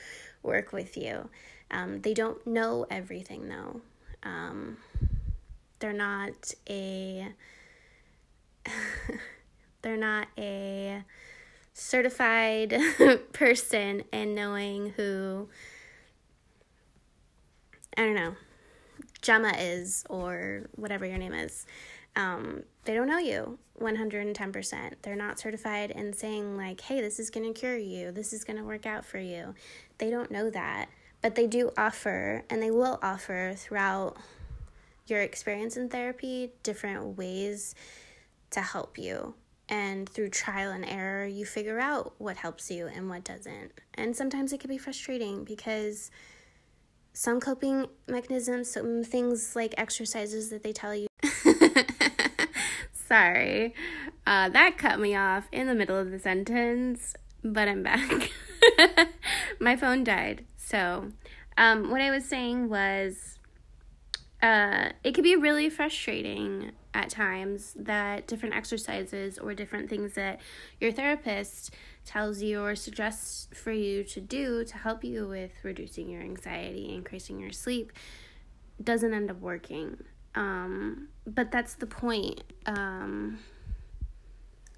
work 0.43 0.73
with 0.73 0.97
you. 0.97 1.29
Um, 1.71 2.01
they 2.01 2.13
don't 2.13 2.45
know 2.45 2.85
everything 2.89 3.47
though. 3.47 3.79
Um, 4.23 4.75
they're 5.79 5.93
not 5.93 6.53
a 6.69 7.27
they're 9.81 9.98
not 9.98 10.27
a 10.38 11.03
certified 11.74 12.77
person 13.33 14.03
in 14.12 14.36
knowing 14.36 14.93
who 14.98 15.50
I 17.98 18.01
don't 18.03 18.15
know 18.15 18.36
Gemma 19.21 19.53
is 19.57 20.05
or 20.09 20.69
whatever 20.75 21.05
your 21.05 21.17
name 21.17 21.33
is. 21.33 21.65
Um, 22.15 22.63
they 22.86 22.93
don't 22.93 23.07
know 23.07 23.17
you 23.17 23.59
110%. 23.79 24.93
They're 25.01 25.15
not 25.15 25.39
certified 25.39 25.91
in 25.91 26.13
saying, 26.13 26.57
like, 26.57 26.81
hey, 26.81 27.01
this 27.01 27.19
is 27.19 27.29
going 27.29 27.51
to 27.51 27.57
cure 27.57 27.77
you, 27.77 28.12
this 28.12 28.33
is 28.33 28.43
going 28.43 28.57
to 28.57 28.63
work 28.63 28.86
out 28.86 29.05
for 29.05 29.19
you. 29.19 29.53
They 29.98 30.09
don't 30.09 30.31
know 30.31 30.50
that. 30.50 30.89
But 31.21 31.36
they 31.36 31.48
do 31.48 31.71
offer, 31.77 32.43
and 32.50 32.62
they 32.62 32.71
will 32.71 32.98
offer 33.03 33.53
throughout 33.55 34.15
your 35.09 35.21
experience 35.21 35.77
in 35.77 35.89
therapy 35.89 36.51
different 36.63 37.17
ways 37.17 37.75
to 38.51 38.61
help 38.61 38.97
you. 38.97 39.35
And 39.67 40.09
through 40.09 40.29
trial 40.29 40.71
and 40.71 40.83
error, 40.83 41.25
you 41.25 41.45
figure 41.45 41.79
out 41.79 42.13
what 42.17 42.37
helps 42.37 42.71
you 42.71 42.87
and 42.87 43.07
what 43.07 43.23
doesn't. 43.23 43.71
And 43.93 44.15
sometimes 44.15 44.51
it 44.51 44.59
can 44.59 44.69
be 44.69 44.79
frustrating 44.79 45.43
because 45.43 46.09
some 47.13 47.39
coping 47.39 47.87
mechanisms, 48.07 48.71
some 48.71 49.03
things 49.03 49.55
like 49.55 49.75
exercises 49.77 50.49
that 50.49 50.63
they 50.63 50.73
tell 50.73 50.95
you. 50.95 51.07
Sorry, 52.93 53.73
uh, 54.27 54.49
that 54.49 54.77
cut 54.77 54.99
me 54.99 55.15
off 55.15 55.47
in 55.51 55.67
the 55.67 55.73
middle 55.73 55.97
of 55.97 56.11
the 56.11 56.19
sentence, 56.19 57.15
but 57.43 57.67
I'm 57.67 57.83
back. 57.83 58.31
My 59.59 59.75
phone 59.75 60.03
died. 60.03 60.45
So, 60.57 61.11
um, 61.57 61.89
what 61.89 62.01
I 62.01 62.11
was 62.11 62.25
saying 62.25 62.69
was 62.69 63.38
uh, 64.41 64.89
it 65.03 65.13
can 65.13 65.24
be 65.24 65.36
really 65.36 65.69
frustrating 65.69 66.72
at 66.93 67.10
times 67.10 67.74
that 67.77 68.27
different 68.27 68.55
exercises 68.55 69.38
or 69.38 69.53
different 69.53 69.89
things 69.89 70.13
that 70.13 70.39
your 70.79 70.91
therapist 70.91 71.72
tells 72.05 72.41
you 72.41 72.62
or 72.62 72.75
suggests 72.75 73.48
for 73.53 73.72
you 73.72 74.03
to 74.03 74.22
do 74.22 74.63
to 74.63 74.77
help 74.77 75.03
you 75.03 75.27
with 75.27 75.51
reducing 75.63 76.10
your 76.10 76.22
anxiety, 76.22 76.93
increasing 76.93 77.39
your 77.39 77.51
sleep, 77.51 77.91
doesn't 78.81 79.13
end 79.13 79.29
up 79.29 79.39
working. 79.39 80.03
Um, 80.36 81.10
but 81.27 81.51
that's 81.51 81.75
the 81.75 81.86
point 81.86 82.43
um, 82.65 83.39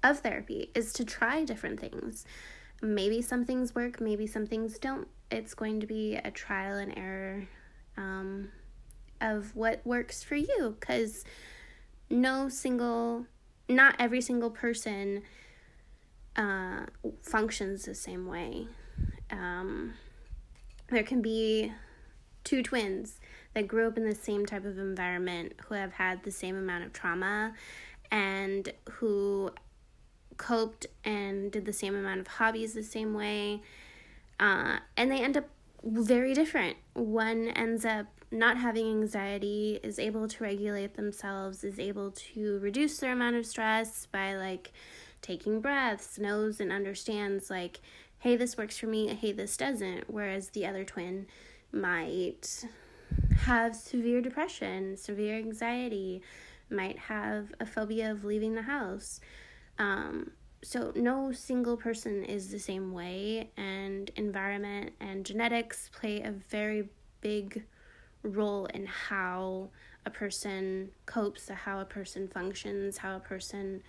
of 0.02 0.20
therapy 0.20 0.70
is 0.74 0.92
to 0.94 1.04
try 1.04 1.44
different 1.44 1.78
things. 1.78 2.24
Maybe 2.82 3.22
some 3.22 3.44
things 3.44 3.74
work, 3.76 4.00
maybe 4.00 4.26
some 4.26 4.46
things 4.46 4.78
don't. 4.78 5.06
It's 5.30 5.54
going 5.54 5.80
to 5.80 5.86
be 5.86 6.16
a 6.16 6.30
trial 6.30 6.78
and 6.78 6.92
error 6.98 7.46
um, 7.96 8.48
of 9.22 9.54
what 9.54 9.80
works 9.84 10.22
for 10.22 10.36
you 10.36 10.76
because 10.78 11.24
no 12.10 12.48
single, 12.48 13.26
not 13.68 13.94
every 13.98 14.20
single 14.20 14.50
person 14.50 15.22
uh, 16.36 16.86
functions 17.22 17.84
the 17.84 17.94
same 17.94 18.26
way. 18.26 18.66
Um, 19.30 19.94
there 20.90 21.02
can 21.02 21.22
be 21.22 21.72
two 22.44 22.62
twins 22.62 23.20
that 23.54 23.68
grew 23.68 23.86
up 23.86 23.96
in 23.96 24.08
the 24.08 24.14
same 24.14 24.46
type 24.46 24.64
of 24.64 24.78
environment 24.78 25.54
who 25.66 25.74
have 25.74 25.92
had 25.92 26.22
the 26.24 26.30
same 26.30 26.56
amount 26.56 26.84
of 26.84 26.92
trauma 26.92 27.54
and 28.10 28.72
who 28.90 29.50
coped 30.36 30.86
and 31.04 31.52
did 31.52 31.64
the 31.64 31.72
same 31.72 31.94
amount 31.94 32.20
of 32.20 32.26
hobbies 32.26 32.74
the 32.74 32.82
same 32.82 33.14
way. 33.14 33.62
Uh, 34.40 34.78
and 34.96 35.10
they 35.10 35.20
end 35.20 35.36
up 35.36 35.48
very 35.84 36.34
different. 36.34 36.76
One 36.94 37.48
ends 37.48 37.84
up 37.84 38.06
not 38.30 38.56
having 38.56 38.88
anxiety, 38.88 39.78
is 39.82 39.98
able 39.98 40.26
to 40.26 40.42
regulate 40.42 40.94
themselves, 40.94 41.64
is 41.64 41.78
able 41.78 42.10
to 42.10 42.58
reduce 42.60 42.98
their 42.98 43.12
amount 43.12 43.36
of 43.36 43.46
stress 43.46 44.06
by 44.06 44.34
like 44.34 44.72
taking 45.20 45.60
breaths, 45.60 46.18
knows 46.18 46.58
and 46.60 46.72
understands 46.72 47.50
like, 47.50 47.80
hey, 48.20 48.36
this 48.36 48.56
works 48.56 48.78
for 48.78 48.86
me, 48.86 49.08
hey, 49.14 49.32
this 49.32 49.56
doesn't. 49.56 50.04
Whereas 50.08 50.50
the 50.50 50.66
other 50.66 50.84
twin 50.84 51.26
might 51.72 52.64
have 53.40 53.76
severe 53.76 54.20
depression, 54.22 54.96
severe 54.96 55.36
anxiety, 55.36 56.22
might 56.70 56.98
have 56.98 57.52
a 57.60 57.66
phobia 57.66 58.10
of 58.10 58.24
leaving 58.24 58.54
the 58.54 58.62
house. 58.62 59.20
Um, 59.78 60.30
so 60.62 60.92
no 60.94 61.32
single 61.32 61.76
person 61.76 62.24
is 62.24 62.50
the 62.50 62.58
same 62.58 62.92
way 62.92 63.50
and 63.56 64.10
environment 64.16 64.92
and 65.00 65.26
genetics 65.26 65.90
play 65.92 66.22
a 66.22 66.30
very 66.30 66.88
big 67.20 67.64
role 68.22 68.66
in 68.66 68.86
how 68.86 69.68
a 70.06 70.10
person 70.10 70.90
copes, 71.06 71.48
how 71.48 71.80
a 71.80 71.84
person 71.84 72.28
functions, 72.28 72.98
how 72.98 73.16
a 73.16 73.20
person 73.20 73.82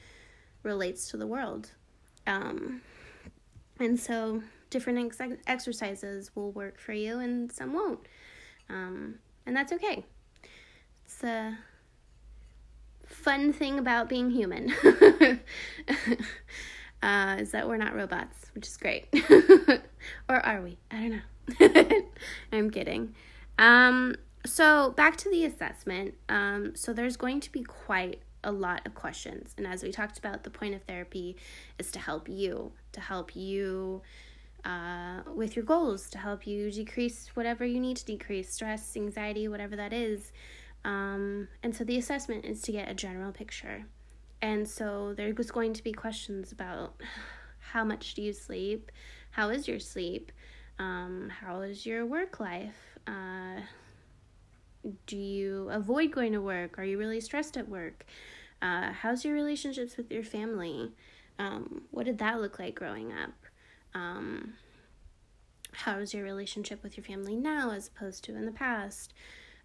relates 0.63 1.09
to 1.09 1.17
the 1.17 1.27
world. 1.27 1.71
Um, 2.25 2.81
and 3.79 3.99
so 3.99 4.41
different 4.69 5.19
ex- 5.19 5.37
exercises 5.45 6.31
will 6.35 6.51
work 6.51 6.79
for 6.79 6.93
you 6.93 7.19
and 7.19 7.51
some 7.51 7.73
won't. 7.73 8.07
Um, 8.69 9.15
and 9.45 9.55
that's 9.55 9.71
okay. 9.73 10.05
It's 11.05 11.23
a 11.23 11.57
fun 13.13 13.53
thing 13.53 13.79
about 13.79 14.09
being 14.09 14.29
human 14.31 14.71
uh, 17.03 17.37
is 17.39 17.51
that 17.51 17.67
we're 17.67 17.77
not 17.77 17.95
robots, 17.95 18.51
which 18.53 18.67
is 18.67 18.77
great. 18.77 19.07
or 20.29 20.35
are 20.35 20.61
we? 20.61 20.77
I 20.91 20.99
don't 20.99 21.11
know. 21.11 22.01
I'm 22.51 22.69
kidding. 22.69 23.15
Um, 23.57 24.15
so 24.45 24.91
back 24.91 25.17
to 25.17 25.29
the 25.29 25.45
assessment. 25.45 26.15
Um, 26.29 26.75
so 26.75 26.93
there's 26.93 27.17
going 27.17 27.39
to 27.41 27.51
be 27.51 27.63
quite 27.63 28.21
a 28.43 28.51
lot 28.51 28.85
of 28.85 28.93
questions. 28.93 29.53
And 29.57 29.65
as 29.65 29.83
we 29.83 29.91
talked 29.91 30.17
about, 30.17 30.43
the 30.43 30.49
point 30.49 30.75
of 30.75 30.83
therapy 30.83 31.37
is 31.79 31.91
to 31.91 31.99
help 31.99 32.27
you, 32.27 32.73
to 32.91 33.01
help 33.01 33.35
you 33.35 34.01
uh, 34.65 35.21
with 35.33 35.55
your 35.55 35.65
goals, 35.65 36.09
to 36.09 36.17
help 36.17 36.45
you 36.45 36.71
decrease 36.71 37.29
whatever 37.33 37.65
you 37.65 37.79
need 37.79 37.97
to 37.97 38.05
decrease 38.05 38.53
stress, 38.53 38.95
anxiety, 38.95 39.47
whatever 39.47 39.75
that 39.75 39.93
is. 39.93 40.31
Um, 40.85 41.47
and 41.61 41.75
so 41.75 41.83
the 41.83 41.97
assessment 41.97 42.45
is 42.45 42.61
to 42.63 42.71
get 42.71 42.89
a 42.89 42.93
general 42.93 43.31
picture. 43.31 43.85
And 44.41 44.67
so 44.67 45.13
there's 45.15 45.51
going 45.51 45.73
to 45.73 45.83
be 45.83 45.93
questions 45.93 46.51
about 46.51 46.95
how 47.59 47.83
much 47.83 48.13
do 48.13 48.21
you 48.21 48.33
sleep? 48.33 48.91
How 49.31 49.49
is 49.49 49.67
your 49.67 49.79
sleep? 49.79 50.31
Um, 50.79 51.31
how 51.41 51.61
is 51.61 51.85
your 51.85 52.05
work 52.05 52.39
life? 52.39 52.97
Uh, 53.07 53.61
do 55.07 55.17
you 55.17 55.69
avoid 55.69 56.11
going 56.11 56.33
to 56.33 56.41
work? 56.41 56.77
Are 56.77 56.83
you 56.83 56.97
really 56.97 57.21
stressed 57.21 57.55
at 57.57 57.69
work? 57.69 58.05
Uh, 58.61 58.91
how's 58.91 59.23
your 59.23 59.33
relationships 59.33 59.97
with 59.97 60.11
your 60.11 60.23
family? 60.23 60.91
Um, 61.39 61.83
what 61.91 62.05
did 62.05 62.17
that 62.19 62.41
look 62.41 62.59
like 62.59 62.75
growing 62.75 63.11
up? 63.11 63.33
Um, 63.93 64.53
how's 65.71 66.13
your 66.13 66.23
relationship 66.23 66.83
with 66.83 66.97
your 66.97 67.03
family 67.03 67.35
now 67.35 67.71
as 67.71 67.87
opposed 67.87 68.23
to 68.25 68.35
in 68.35 68.45
the 68.45 68.51
past? 68.51 69.13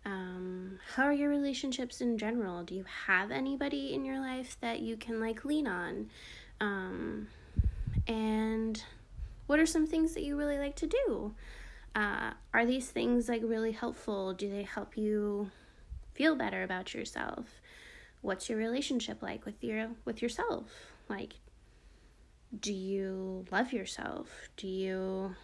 Um, 0.09 0.79
how 0.95 1.05
are 1.05 1.13
your 1.13 1.29
relationships 1.29 2.01
in 2.01 2.17
general? 2.17 2.63
Do 2.63 2.75
you 2.75 2.87
have 3.07 3.31
anybody 3.31 3.93
in 3.93 4.07
your 4.07 4.19
life 4.19 4.57
that 4.63 4.81
you 4.81 4.97
can 4.97 5.21
like 5.21 5.45
lean 5.45 5.67
on? 5.67 6.09
Um, 6.63 7.29
and 8.07 8.83
what 9.47 9.59
are 9.61 9.67
some 9.67 9.87
things 9.87 10.15
that 10.15 10.23
you 10.23 10.39
really 10.39 10.57
like 10.57 10.77
to 10.77 10.87
do? 10.87 11.35
Uh, 11.95 12.31
are 12.55 12.65
these 12.65 12.89
things 12.89 13.29
like 13.29 13.43
really 13.45 13.73
helpful? 13.73 14.33
Do 14.33 14.49
they 14.49 14.63
help 14.63 14.97
you 14.97 15.51
feel 16.15 16.35
better 16.35 16.63
about 16.63 16.95
yourself? 16.95 17.61
What's 18.23 18.49
your 18.49 18.57
relationship 18.57 19.23
like 19.23 19.45
with 19.45 19.63
your 19.63 19.91
with 20.07 20.23
yourself? 20.23 20.71
Like 21.11 21.35
do 22.59 22.73
you 22.73 23.45
love 23.51 23.75
yourself? 23.75 24.49
Do 24.57 24.67
you 24.69 25.35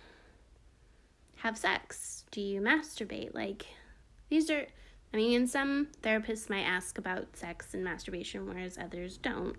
have 1.37 1.59
sex? 1.59 2.25
Do 2.31 2.41
you 2.41 2.63
masturbate? 2.63 3.35
Like 3.35 3.67
these 4.35 4.51
are 4.51 4.67
I 5.13 5.17
mean, 5.17 5.47
some 5.47 5.87
therapists 6.03 6.51
might 6.51 6.65
ask 6.65 6.99
about 6.99 7.37
sex 7.37 7.73
and 7.73 7.85
masturbation, 7.85 8.49
whereas 8.49 8.77
others 8.77 9.17
don't. 9.17 9.55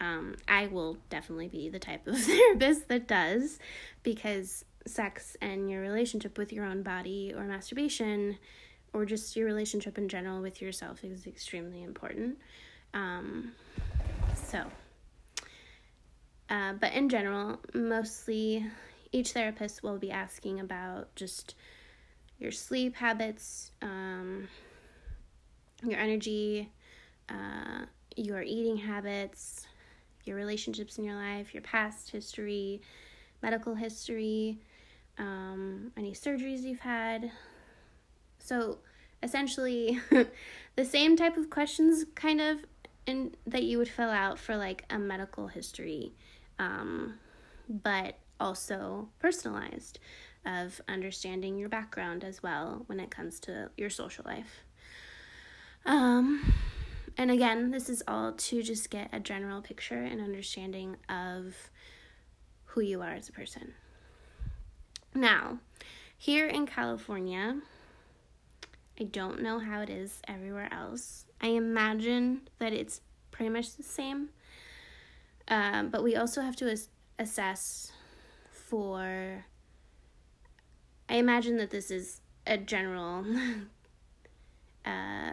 Um, 0.00 0.36
I 0.48 0.68
will 0.68 0.96
definitely 1.10 1.48
be 1.48 1.68
the 1.68 1.78
type 1.78 2.06
of 2.06 2.18
therapist 2.18 2.88
that 2.88 3.06
does 3.06 3.58
because 4.02 4.64
sex 4.86 5.36
and 5.42 5.70
your 5.70 5.82
relationship 5.82 6.38
with 6.38 6.54
your 6.54 6.64
own 6.64 6.82
body 6.82 7.34
or 7.36 7.44
masturbation 7.44 8.38
or 8.94 9.04
just 9.04 9.36
your 9.36 9.44
relationship 9.44 9.98
in 9.98 10.08
general 10.08 10.40
with 10.40 10.62
yourself 10.62 11.04
is 11.04 11.26
extremely 11.26 11.82
important. 11.82 12.38
Um, 12.94 13.52
so, 14.34 14.64
uh, 16.48 16.72
but 16.80 16.94
in 16.94 17.10
general, 17.10 17.60
mostly 17.74 18.64
each 19.12 19.32
therapist 19.32 19.82
will 19.82 19.98
be 19.98 20.10
asking 20.10 20.60
about 20.60 21.14
just 21.14 21.54
your 22.38 22.52
sleep 22.52 22.94
habits, 22.94 23.72
um, 23.82 24.48
your 25.82 25.98
energy, 25.98 26.70
uh, 27.28 27.84
your 28.16 28.42
eating 28.42 28.76
habits, 28.76 29.66
your 30.24 30.36
relationships 30.36 30.98
in 30.98 31.04
your 31.04 31.14
life, 31.14 31.52
your 31.54 31.62
past 31.62 32.10
history, 32.10 32.80
medical 33.42 33.74
history, 33.74 34.58
um, 35.18 35.92
any 35.96 36.12
surgeries 36.12 36.62
you've 36.62 36.80
had. 36.80 37.30
So 38.38 38.78
essentially, 39.22 40.00
the 40.76 40.84
same 40.84 41.16
type 41.16 41.36
of 41.36 41.50
questions, 41.50 42.04
kind 42.14 42.40
of, 42.40 42.64
in 43.06 43.34
that 43.46 43.62
you 43.62 43.78
would 43.78 43.88
fill 43.88 44.10
out 44.10 44.38
for 44.38 44.56
like 44.56 44.84
a 44.90 44.98
medical 44.98 45.48
history, 45.48 46.12
um, 46.58 47.14
but 47.68 48.18
also 48.38 49.08
personalized 49.18 49.98
of 50.44 50.80
understanding 50.88 51.58
your 51.58 51.68
background 51.68 52.24
as 52.24 52.42
well 52.42 52.82
when 52.86 53.00
it 53.00 53.10
comes 53.10 53.40
to 53.40 53.70
your 53.76 53.90
social 53.90 54.24
life. 54.26 54.64
Um, 55.84 56.52
and 57.16 57.30
again, 57.30 57.70
this 57.70 57.88
is 57.88 58.02
all 58.06 58.32
to 58.32 58.62
just 58.62 58.90
get 58.90 59.08
a 59.12 59.20
general 59.20 59.60
picture 59.62 60.02
and 60.02 60.20
understanding 60.20 60.96
of 61.08 61.70
who 62.66 62.80
you 62.80 63.00
are 63.02 63.12
as 63.12 63.28
a 63.28 63.32
person. 63.32 63.74
Now, 65.14 65.58
here 66.16 66.46
in 66.46 66.66
California, 66.66 67.60
I 69.00 69.04
don't 69.04 69.42
know 69.42 69.58
how 69.58 69.80
it 69.80 69.90
is 69.90 70.20
everywhere 70.28 70.68
else. 70.72 71.24
I 71.40 71.48
imagine 71.48 72.48
that 72.58 72.72
it's 72.72 73.00
pretty 73.30 73.50
much 73.50 73.76
the 73.76 73.82
same. 73.82 74.30
Um, 75.48 75.88
but 75.88 76.02
we 76.02 76.16
also 76.16 76.42
have 76.42 76.56
to 76.56 76.70
as- 76.70 76.90
assess 77.18 77.92
for. 78.50 79.44
I 81.08 81.16
imagine 81.16 81.56
that 81.58 81.70
this 81.70 81.90
is 81.90 82.20
a 82.46 82.58
general 82.58 83.24
uh, 84.84 85.32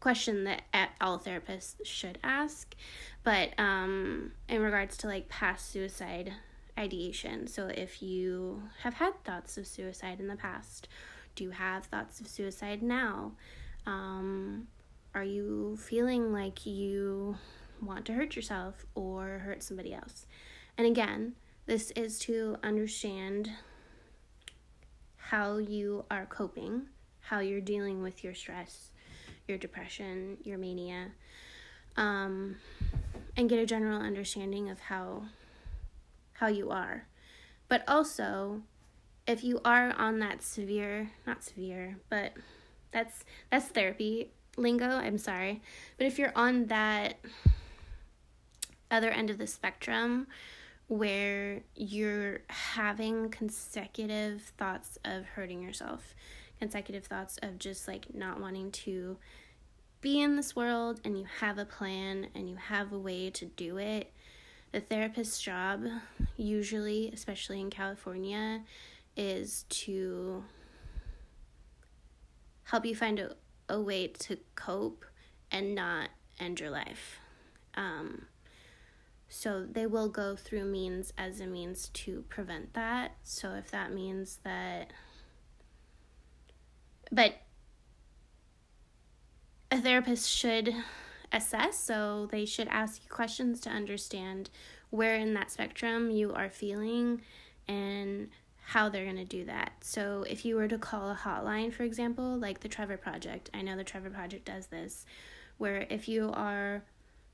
question 0.00 0.44
that 0.44 0.62
all 1.00 1.18
therapists 1.18 1.76
should 1.84 2.18
ask, 2.24 2.74
but 3.22 3.50
um, 3.58 4.32
in 4.48 4.62
regards 4.62 4.96
to 4.98 5.06
like 5.06 5.28
past 5.28 5.70
suicide 5.70 6.32
ideation. 6.78 7.46
So 7.46 7.66
if 7.66 8.02
you 8.02 8.62
have 8.82 8.94
had 8.94 9.22
thoughts 9.24 9.58
of 9.58 9.66
suicide 9.66 10.20
in 10.20 10.28
the 10.28 10.36
past, 10.36 10.88
do 11.34 11.44
you 11.44 11.50
have 11.50 11.84
thoughts 11.86 12.20
of 12.20 12.26
suicide 12.26 12.82
now? 12.82 13.32
Um, 13.86 14.68
are 15.14 15.24
you 15.24 15.76
feeling 15.76 16.32
like 16.32 16.64
you 16.64 17.36
want 17.82 18.06
to 18.06 18.12
hurt 18.14 18.36
yourself 18.36 18.86
or 18.94 19.40
hurt 19.44 19.62
somebody 19.62 19.92
else? 19.92 20.26
And 20.78 20.86
again, 20.86 21.34
this 21.66 21.90
is 21.92 22.18
to 22.20 22.56
understand 22.62 23.50
how 25.30 25.58
you 25.58 26.04
are 26.10 26.26
coping, 26.26 26.82
how 27.20 27.38
you're 27.38 27.60
dealing 27.60 28.02
with 28.02 28.24
your 28.24 28.34
stress, 28.34 28.90
your 29.46 29.56
depression, 29.56 30.36
your 30.42 30.58
mania, 30.58 31.06
um, 31.96 32.56
and 33.36 33.48
get 33.48 33.60
a 33.60 33.64
general 33.64 34.00
understanding 34.00 34.68
of 34.68 34.80
how 34.80 35.22
how 36.32 36.48
you 36.48 36.70
are. 36.70 37.06
But 37.68 37.84
also, 37.86 38.62
if 39.24 39.44
you 39.44 39.60
are 39.64 39.92
on 39.92 40.18
that 40.18 40.42
severe, 40.42 41.12
not 41.24 41.44
severe, 41.44 41.98
but 42.08 42.32
that's 42.90 43.24
that's 43.50 43.66
therapy 43.66 44.32
lingo, 44.56 44.88
I'm 44.88 45.16
sorry. 45.16 45.62
But 45.96 46.08
if 46.08 46.18
you're 46.18 46.32
on 46.34 46.66
that 46.66 47.20
other 48.90 49.10
end 49.10 49.30
of 49.30 49.38
the 49.38 49.46
spectrum 49.46 50.26
where 50.90 51.62
you're 51.74 52.40
having 52.48 53.30
consecutive 53.30 54.42
thoughts 54.58 54.98
of 55.04 55.24
hurting 55.24 55.62
yourself, 55.62 56.14
consecutive 56.58 57.04
thoughts 57.04 57.38
of 57.42 57.58
just 57.58 57.86
like 57.88 58.12
not 58.14 58.40
wanting 58.40 58.70
to 58.72 59.16
be 60.00 60.20
in 60.20 60.36
this 60.36 60.56
world 60.56 61.00
and 61.04 61.18
you 61.18 61.26
have 61.40 61.58
a 61.58 61.64
plan 61.64 62.26
and 62.34 62.48
you 62.48 62.56
have 62.56 62.92
a 62.92 62.98
way 62.98 63.30
to 63.30 63.44
do 63.44 63.78
it 63.78 64.12
the 64.72 64.80
therapist's 64.80 65.40
job, 65.40 65.84
usually, 66.36 67.10
especially 67.12 67.60
in 67.60 67.70
California, 67.70 68.62
is 69.16 69.64
to 69.68 70.44
help 72.64 72.86
you 72.86 72.94
find 72.94 73.18
a, 73.18 73.34
a 73.68 73.80
way 73.80 74.06
to 74.06 74.38
cope 74.54 75.04
and 75.50 75.74
not 75.74 76.10
end 76.38 76.60
your 76.60 76.70
life. 76.70 77.18
Um, 77.74 78.26
so 79.30 79.64
they 79.64 79.86
will 79.86 80.08
go 80.08 80.34
through 80.34 80.64
means 80.64 81.12
as 81.16 81.40
a 81.40 81.46
means 81.46 81.88
to 81.90 82.24
prevent 82.28 82.74
that. 82.74 83.12
So 83.22 83.54
if 83.54 83.70
that 83.70 83.94
means 83.94 84.40
that, 84.42 84.92
but 87.12 87.34
a 89.70 89.80
therapist 89.80 90.28
should 90.28 90.74
assess. 91.32 91.78
So 91.78 92.28
they 92.30 92.44
should 92.44 92.66
ask 92.68 93.02
you 93.04 93.08
questions 93.08 93.60
to 93.60 93.70
understand 93.70 94.50
where 94.90 95.14
in 95.14 95.32
that 95.34 95.52
spectrum 95.52 96.10
you 96.10 96.32
are 96.34 96.50
feeling 96.50 97.22
and 97.68 98.28
how 98.64 98.88
they're 98.88 99.04
going 99.04 99.16
to 99.16 99.24
do 99.24 99.44
that. 99.44 99.72
So 99.80 100.24
if 100.28 100.44
you 100.44 100.56
were 100.56 100.68
to 100.68 100.78
call 100.78 101.08
a 101.08 101.14
hotline, 101.14 101.72
for 101.72 101.84
example, 101.84 102.36
like 102.36 102.60
the 102.60 102.68
Trevor 102.68 102.96
Project, 102.96 103.48
I 103.54 103.62
know 103.62 103.76
the 103.76 103.84
Trevor 103.84 104.10
Project 104.10 104.44
does 104.44 104.66
this, 104.66 105.06
where 105.58 105.86
if 105.88 106.08
you 106.08 106.32
are 106.34 106.82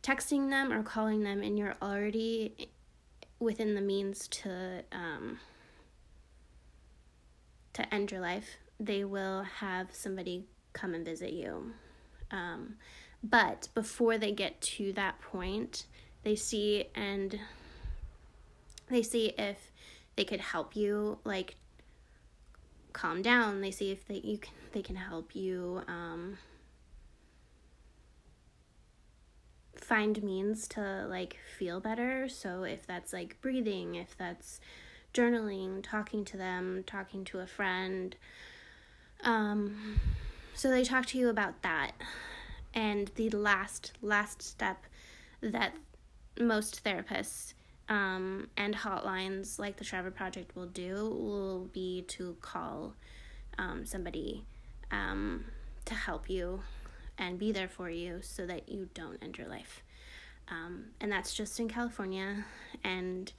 texting 0.06 0.50
them 0.50 0.72
or 0.72 0.82
calling 0.82 1.24
them 1.24 1.42
and 1.42 1.58
you're 1.58 1.74
already 1.82 2.68
within 3.40 3.74
the 3.74 3.80
means 3.80 4.28
to 4.28 4.84
um, 4.92 5.38
to 7.72 7.94
end 7.94 8.10
your 8.10 8.20
life, 8.20 8.56
they 8.78 9.04
will 9.04 9.42
have 9.42 9.88
somebody 9.92 10.44
come 10.72 10.94
and 10.94 11.04
visit 11.04 11.32
you. 11.32 11.72
Um, 12.30 12.76
but 13.22 13.68
before 13.74 14.16
they 14.16 14.32
get 14.32 14.60
to 14.62 14.92
that 14.94 15.20
point, 15.20 15.86
they 16.22 16.36
see 16.36 16.84
and 16.94 17.38
they 18.88 19.02
see 19.02 19.34
if 19.36 19.72
they 20.14 20.24
could 20.24 20.40
help 20.40 20.76
you 20.76 21.18
like 21.24 21.56
calm 22.92 23.22
down. 23.22 23.60
They 23.60 23.72
see 23.72 23.90
if 23.90 24.06
they 24.06 24.16
you 24.16 24.38
can 24.38 24.54
they 24.72 24.82
can 24.82 24.96
help 24.96 25.34
you 25.34 25.82
um, 25.88 26.38
find 29.84 30.22
means 30.22 30.68
to 30.68 31.06
like 31.08 31.36
feel 31.56 31.80
better. 31.80 32.28
So 32.28 32.64
if 32.64 32.86
that's 32.86 33.12
like 33.12 33.40
breathing, 33.40 33.94
if 33.94 34.16
that's 34.16 34.60
journaling, 35.14 35.82
talking 35.82 36.24
to 36.26 36.36
them, 36.36 36.84
talking 36.86 37.24
to 37.24 37.40
a 37.40 37.46
friend. 37.46 38.14
Um, 39.22 40.00
so 40.54 40.70
they 40.70 40.84
talk 40.84 41.06
to 41.06 41.18
you 41.18 41.28
about 41.28 41.62
that. 41.62 41.92
And 42.74 43.10
the 43.14 43.30
last, 43.30 43.92
last 44.02 44.42
step 44.42 44.84
that 45.40 45.74
most 46.38 46.84
therapists 46.84 47.54
um, 47.88 48.48
and 48.56 48.74
hotlines 48.74 49.58
like 49.58 49.76
the 49.76 49.84
Trevor 49.84 50.10
Project 50.10 50.54
will 50.56 50.66
do 50.66 50.94
will 51.08 51.70
be 51.72 52.02
to 52.08 52.36
call 52.40 52.94
um, 53.58 53.86
somebody 53.86 54.44
um, 54.90 55.44
to 55.86 55.94
help 55.94 56.28
you 56.28 56.60
and 57.18 57.38
be 57.38 57.52
there 57.52 57.68
for 57.68 57.90
you 57.90 58.20
so 58.22 58.46
that 58.46 58.68
you 58.68 58.88
don't 58.94 59.22
end 59.22 59.38
your 59.38 59.48
life. 59.48 59.82
Um, 60.48 60.86
and 61.00 61.10
that's 61.10 61.34
just 61.34 61.58
in 61.58 61.68
California. 61.68 62.44
And 62.84 63.32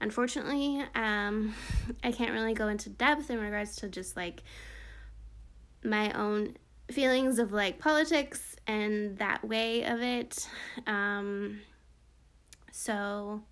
unfortunately, 0.00 0.84
um, 0.94 1.54
I 2.04 2.12
can't 2.12 2.32
really 2.32 2.54
go 2.54 2.68
into 2.68 2.90
depth 2.90 3.30
in 3.30 3.38
regards 3.38 3.76
to 3.76 3.88
just 3.88 4.16
like 4.16 4.42
my 5.84 6.12
own 6.12 6.56
feelings 6.90 7.38
of 7.38 7.52
like 7.52 7.78
politics 7.78 8.56
and 8.66 9.18
that 9.18 9.44
way 9.44 9.84
of 9.84 10.00
it. 10.00 10.48
Um, 10.86 11.60
so, 12.70 13.42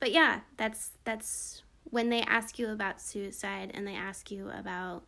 but 0.00 0.12
yeah, 0.12 0.40
that's 0.56 0.90
that's 1.04 1.62
when 1.84 2.10
they 2.10 2.22
ask 2.22 2.58
you 2.58 2.68
about 2.68 3.00
suicide 3.00 3.70
and 3.74 3.86
they 3.86 3.94
ask 3.94 4.30
you 4.30 4.50
about 4.50 5.04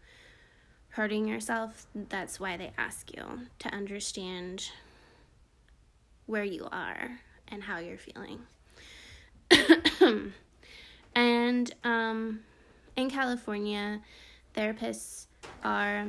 hurting 1.00 1.26
yourself, 1.26 1.86
that's 1.94 2.38
why 2.38 2.58
they 2.58 2.70
ask 2.76 3.10
you 3.16 3.24
to 3.58 3.70
understand 3.70 4.70
where 6.26 6.44
you 6.44 6.68
are 6.70 7.20
and 7.48 7.62
how 7.62 7.78
you're 7.78 7.96
feeling. 7.96 8.38
and 11.14 11.74
um, 11.84 12.40
in 12.96 13.08
California, 13.08 14.02
therapists 14.54 15.24
are 15.64 16.06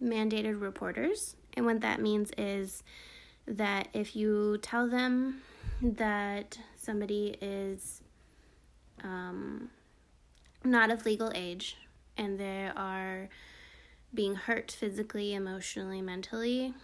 mandated 0.00 0.60
reporters. 0.60 1.34
And 1.54 1.66
what 1.66 1.80
that 1.80 2.00
means 2.00 2.30
is 2.38 2.84
that 3.48 3.88
if 3.94 4.14
you 4.14 4.58
tell 4.62 4.86
them 4.88 5.42
that 5.82 6.56
somebody 6.76 7.36
is 7.40 8.00
um, 9.02 9.70
not 10.62 10.92
of 10.92 11.04
legal 11.04 11.32
age 11.34 11.78
and 12.16 12.38
they 12.38 12.70
are 12.76 13.28
being 14.14 14.34
hurt 14.34 14.70
physically, 14.70 15.34
emotionally, 15.34 16.00
mentally 16.00 16.74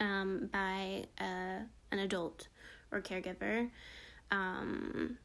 um, 0.00 0.48
by 0.52 1.04
a, 1.20 1.62
an 1.90 1.98
adult 1.98 2.48
or 2.90 3.00
caregiver, 3.00 3.70
um, 4.30 5.16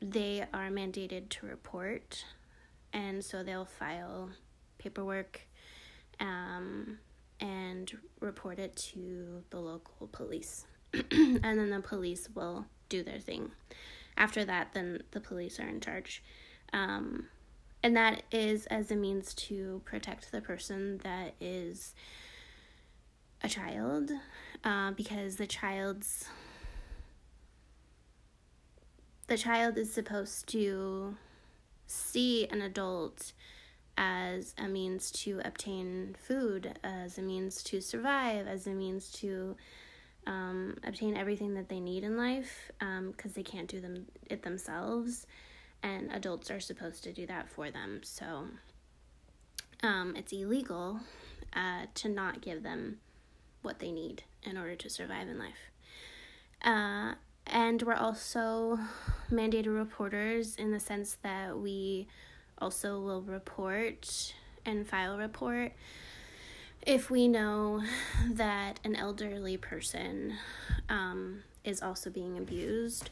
they 0.00 0.44
are 0.52 0.70
mandated 0.70 1.28
to 1.28 1.46
report. 1.46 2.24
And 2.92 3.24
so 3.24 3.42
they'll 3.42 3.66
file 3.66 4.30
paperwork 4.78 5.42
um, 6.20 6.98
and 7.40 7.92
report 8.20 8.58
it 8.58 8.76
to 8.76 9.42
the 9.50 9.60
local 9.60 10.08
police. 10.08 10.66
and 10.92 11.42
then 11.42 11.70
the 11.70 11.80
police 11.80 12.28
will 12.34 12.66
do 12.88 13.02
their 13.02 13.18
thing. 13.18 13.50
After 14.16 14.44
that, 14.44 14.72
then 14.72 15.02
the 15.10 15.20
police 15.20 15.60
are 15.60 15.68
in 15.68 15.80
charge. 15.80 16.22
Um, 16.72 17.26
and 17.88 17.96
that 17.96 18.22
is 18.30 18.66
as 18.66 18.90
a 18.90 18.96
means 18.96 19.32
to 19.32 19.80
protect 19.86 20.30
the 20.30 20.42
person 20.42 20.98
that 21.04 21.32
is 21.40 21.94
a 23.42 23.48
child, 23.48 24.10
uh, 24.62 24.90
because 24.90 25.36
the 25.36 25.46
child's 25.46 26.26
the 29.26 29.38
child 29.38 29.78
is 29.78 29.90
supposed 29.90 30.46
to 30.48 31.16
see 31.86 32.46
an 32.48 32.60
adult 32.60 33.32
as 33.96 34.54
a 34.58 34.68
means 34.68 35.10
to 35.10 35.40
obtain 35.42 36.14
food, 36.18 36.78
as 36.84 37.16
a 37.16 37.22
means 37.22 37.62
to 37.62 37.80
survive, 37.80 38.46
as 38.46 38.66
a 38.66 38.74
means 38.74 39.10
to 39.12 39.56
um, 40.26 40.76
obtain 40.84 41.16
everything 41.16 41.54
that 41.54 41.70
they 41.70 41.80
need 41.80 42.04
in 42.04 42.18
life 42.18 42.70
because 42.78 43.30
um, 43.30 43.32
they 43.34 43.42
can't 43.42 43.66
do 43.66 43.80
them 43.80 44.04
it 44.28 44.42
themselves, 44.42 45.26
and 45.82 46.10
adults 46.12 46.50
are 46.50 46.60
supposed 46.60 47.04
to 47.04 47.12
do 47.12 47.26
that 47.26 47.48
for 47.48 47.70
them. 47.70 48.00
So 48.02 48.48
um, 49.82 50.14
it's 50.16 50.32
illegal 50.32 51.00
uh, 51.54 51.86
to 51.94 52.08
not 52.08 52.40
give 52.40 52.62
them 52.62 52.98
what 53.62 53.78
they 53.78 53.90
need 53.90 54.22
in 54.42 54.56
order 54.56 54.76
to 54.76 54.90
survive 54.90 55.28
in 55.28 55.38
life. 55.38 55.70
Uh, 56.62 57.14
and 57.46 57.82
we're 57.82 57.94
also 57.94 58.78
mandated 59.30 59.74
reporters 59.74 60.56
in 60.56 60.70
the 60.70 60.80
sense 60.80 61.16
that 61.22 61.58
we 61.58 62.06
also 62.58 63.00
will 63.00 63.22
report 63.22 64.34
and 64.66 64.86
file 64.86 65.16
report 65.16 65.72
if 66.88 67.10
we 67.10 67.28
know 67.28 67.82
that 68.30 68.80
an 68.84 68.96
elderly 68.96 69.56
person 69.56 70.34
um, 70.88 71.42
is 71.64 71.82
also 71.82 72.08
being 72.08 72.38
abused, 72.38 73.10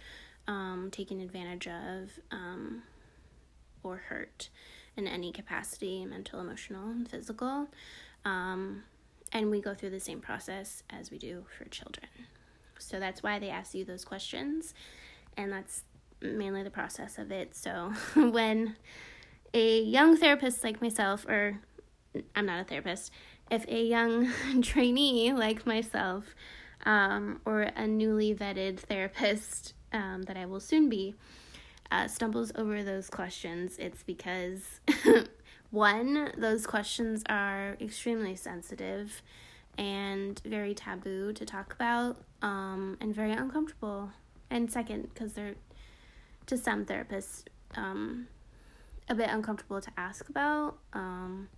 um, 0.48 0.88
taken 0.92 1.20
advantage 1.20 1.66
of, 1.66 2.18
um, 2.30 2.82
or 3.82 3.96
hurt 3.96 4.48
in 4.96 5.06
any 5.06 5.32
capacity 5.32 6.04
mental, 6.04 6.40
emotional, 6.40 6.88
and 6.88 7.08
physical. 7.08 7.68
Um, 8.24 8.84
and 9.32 9.50
we 9.50 9.60
go 9.60 9.74
through 9.74 9.90
the 9.90 10.00
same 10.00 10.20
process 10.20 10.82
as 10.90 11.10
we 11.10 11.18
do 11.18 11.44
for 11.56 11.64
children. 11.66 12.08
So 12.78 13.00
that's 13.00 13.22
why 13.22 13.38
they 13.38 13.50
ask 13.50 13.74
you 13.74 13.84
those 13.84 14.04
questions, 14.04 14.74
and 15.36 15.52
that's 15.52 15.84
mainly 16.20 16.62
the 16.62 16.70
process 16.70 17.18
of 17.18 17.30
it. 17.30 17.54
So 17.54 17.92
when 18.14 18.76
a 19.54 19.82
young 19.82 20.16
therapist 20.16 20.62
like 20.64 20.80
myself, 20.80 21.26
or 21.26 21.60
I'm 22.34 22.46
not 22.46 22.60
a 22.60 22.64
therapist, 22.64 23.10
if 23.50 23.66
a 23.68 23.82
young 23.82 24.32
trainee 24.62 25.32
like 25.32 25.66
myself, 25.66 26.34
um, 26.84 27.40
or 27.44 27.62
a 27.62 27.86
newly 27.86 28.34
vetted 28.34 28.78
therapist 28.78 29.74
um, 29.96 30.22
that 30.22 30.36
I 30.36 30.46
will 30.46 30.60
soon 30.60 30.88
be, 30.88 31.14
uh, 31.90 32.08
stumbles 32.08 32.52
over 32.54 32.82
those 32.82 33.08
questions, 33.10 33.76
it's 33.78 34.02
because 34.02 34.80
one, 35.70 36.32
those 36.36 36.66
questions 36.66 37.22
are 37.28 37.76
extremely 37.80 38.36
sensitive 38.36 39.22
and 39.78 40.40
very 40.44 40.74
taboo 40.74 41.32
to 41.32 41.44
talk 41.44 41.72
about, 41.74 42.16
um, 42.42 42.96
and 43.00 43.14
very 43.14 43.32
uncomfortable. 43.32 44.10
And 44.50 44.70
second, 44.70 45.08
because 45.12 45.32
they're 45.32 45.54
to 46.46 46.56
some 46.56 46.84
therapists 46.84 47.42
um, 47.74 48.28
a 49.08 49.14
bit 49.14 49.28
uncomfortable 49.28 49.80
to 49.80 49.90
ask 49.96 50.28
about. 50.28 50.78
Um, 50.92 51.48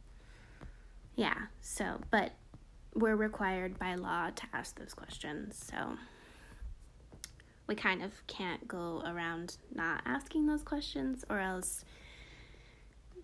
yeah, 1.15 1.35
so, 1.61 2.01
but 2.11 2.33
we're 2.95 3.17
required 3.17 3.79
by 3.79 3.95
law 3.95 4.31
to 4.31 4.43
ask 4.53 4.79
those 4.79 4.95
questions, 4.95 5.71
so 5.71 5.97
we 7.69 7.75
kind 7.75 8.03
of 8.03 8.27
can't 8.27 8.67
go 8.67 9.03
around 9.07 9.59
not 9.73 10.01
asking 10.07 10.47
those 10.47 10.63
questions 10.63 11.25
or 11.29 11.39
else 11.39 11.85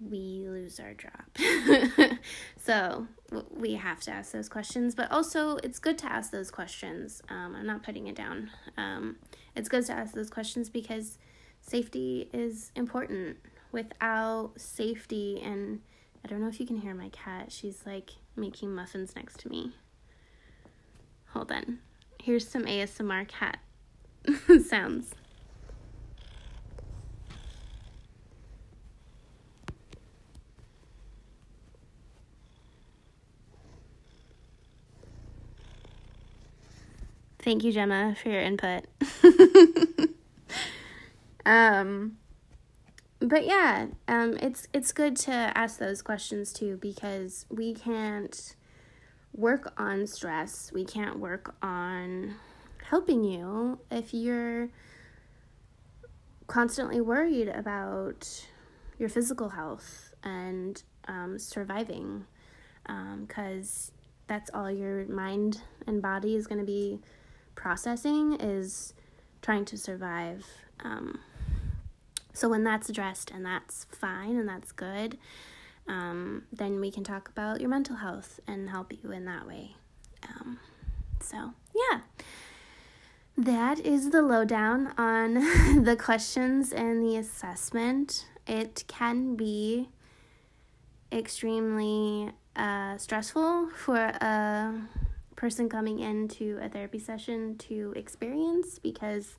we 0.00 0.46
lose 0.48 0.78
our 0.78 0.92
job. 0.94 2.18
so 2.58 3.06
we 3.50 3.74
have 3.74 4.00
to 4.02 4.10
ask 4.10 4.32
those 4.32 4.48
questions, 4.48 4.94
but 4.94 5.10
also 5.10 5.56
it's 5.56 5.78
good 5.78 5.96
to 5.98 6.12
ask 6.12 6.30
those 6.30 6.50
questions. 6.50 7.22
Um, 7.28 7.56
I'm 7.56 7.66
not 7.66 7.82
putting 7.82 8.06
it 8.06 8.14
down. 8.14 8.50
Um, 8.76 9.16
it's 9.56 9.68
good 9.68 9.86
to 9.86 9.92
ask 9.92 10.14
those 10.14 10.30
questions 10.30 10.68
because 10.68 11.18
safety 11.60 12.28
is 12.32 12.70
important. 12.76 13.38
Without 13.72 14.52
safety, 14.56 15.40
and 15.42 15.80
I 16.24 16.28
don't 16.28 16.40
know 16.40 16.48
if 16.48 16.60
you 16.60 16.66
can 16.66 16.76
hear 16.76 16.94
my 16.94 17.08
cat, 17.08 17.50
she's 17.50 17.82
like 17.86 18.10
making 18.36 18.74
muffins 18.74 19.16
next 19.16 19.40
to 19.40 19.48
me. 19.48 19.72
Hold 21.28 21.50
on. 21.50 21.78
Here's 22.22 22.46
some 22.46 22.64
ASMR 22.64 23.26
cat 23.26 23.58
sounds. 24.66 25.14
Thank 37.40 37.62
you, 37.62 37.72
Gemma, 37.72 38.16
for 38.22 38.30
your 38.30 38.40
input. 38.40 38.84
um, 41.46 42.16
but 43.20 43.44
yeah, 43.44 43.86
um, 44.08 44.38
it's 44.40 44.66
it's 44.72 44.92
good 44.92 45.16
to 45.16 45.32
ask 45.32 45.78
those 45.78 46.00
questions 46.00 46.52
too 46.52 46.78
because 46.80 47.44
we 47.50 47.74
can't 47.74 48.56
work 49.34 49.72
on 49.76 50.06
stress. 50.06 50.70
We 50.72 50.84
can't 50.86 51.18
work 51.18 51.54
on 51.62 52.36
helping 52.88 53.24
you 53.24 53.78
if 53.90 54.12
you're 54.12 54.68
constantly 56.46 57.00
worried 57.00 57.48
about 57.48 58.46
your 58.98 59.08
physical 59.08 59.50
health 59.50 60.14
and 60.22 60.82
um, 61.08 61.38
surviving 61.38 62.26
because 62.82 63.90
um, 63.90 64.00
that's 64.26 64.50
all 64.52 64.70
your 64.70 65.06
mind 65.06 65.62
and 65.86 66.02
body 66.02 66.36
is 66.36 66.46
going 66.46 66.58
to 66.58 66.66
be 66.66 67.00
processing 67.54 68.36
is 68.40 68.94
trying 69.42 69.64
to 69.64 69.78
survive. 69.78 70.46
Um, 70.80 71.20
so 72.32 72.48
when 72.48 72.64
that's 72.64 72.88
addressed 72.88 73.30
and 73.30 73.44
that's 73.44 73.86
fine 73.90 74.36
and 74.36 74.48
that's 74.48 74.72
good, 74.72 75.18
um, 75.86 76.44
then 76.52 76.80
we 76.80 76.90
can 76.90 77.04
talk 77.04 77.28
about 77.28 77.60
your 77.60 77.70
mental 77.70 77.96
health 77.96 78.40
and 78.46 78.70
help 78.70 78.92
you 78.92 79.10
in 79.12 79.24
that 79.26 79.46
way. 79.46 79.76
Um, 80.28 80.58
so 81.20 81.52
yeah, 81.74 82.00
that 83.36 83.80
is 83.80 84.10
the 84.10 84.22
lowdown 84.22 84.92
on 84.96 85.34
the 85.84 85.96
questions 85.96 86.72
and 86.72 87.02
the 87.02 87.16
assessment. 87.16 88.26
It 88.46 88.84
can 88.86 89.34
be 89.34 89.88
extremely 91.10 92.32
uh, 92.56 92.96
stressful 92.96 93.70
for 93.70 93.96
a 93.96 94.74
person 95.36 95.68
coming 95.68 95.98
into 95.98 96.58
a 96.62 96.68
therapy 96.68 96.98
session 96.98 97.56
to 97.58 97.92
experience 97.96 98.78
because 98.78 99.36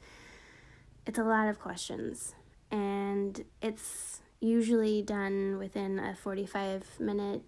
it's 1.06 1.20
a 1.20 1.24
lot 1.24 1.48
of 1.48 1.60
questions 1.60 2.36
and 2.72 3.46
it's 3.62 4.22
usually 4.40 5.02
done 5.02 5.58
within 5.58 6.00
a 6.00 6.16
45 6.16 7.00
minute 7.00 7.42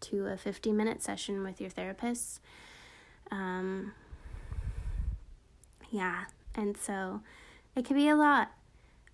to 0.00 0.26
a 0.26 0.36
50 0.36 0.72
minute 0.72 1.02
session 1.02 1.42
with 1.42 1.60
your 1.60 1.70
therapist. 1.70 2.40
Um, 3.30 3.92
yeah, 5.96 6.24
and 6.54 6.76
so 6.76 7.22
it 7.74 7.84
can 7.84 7.96
be 7.96 8.08
a 8.08 8.16
lot. 8.16 8.52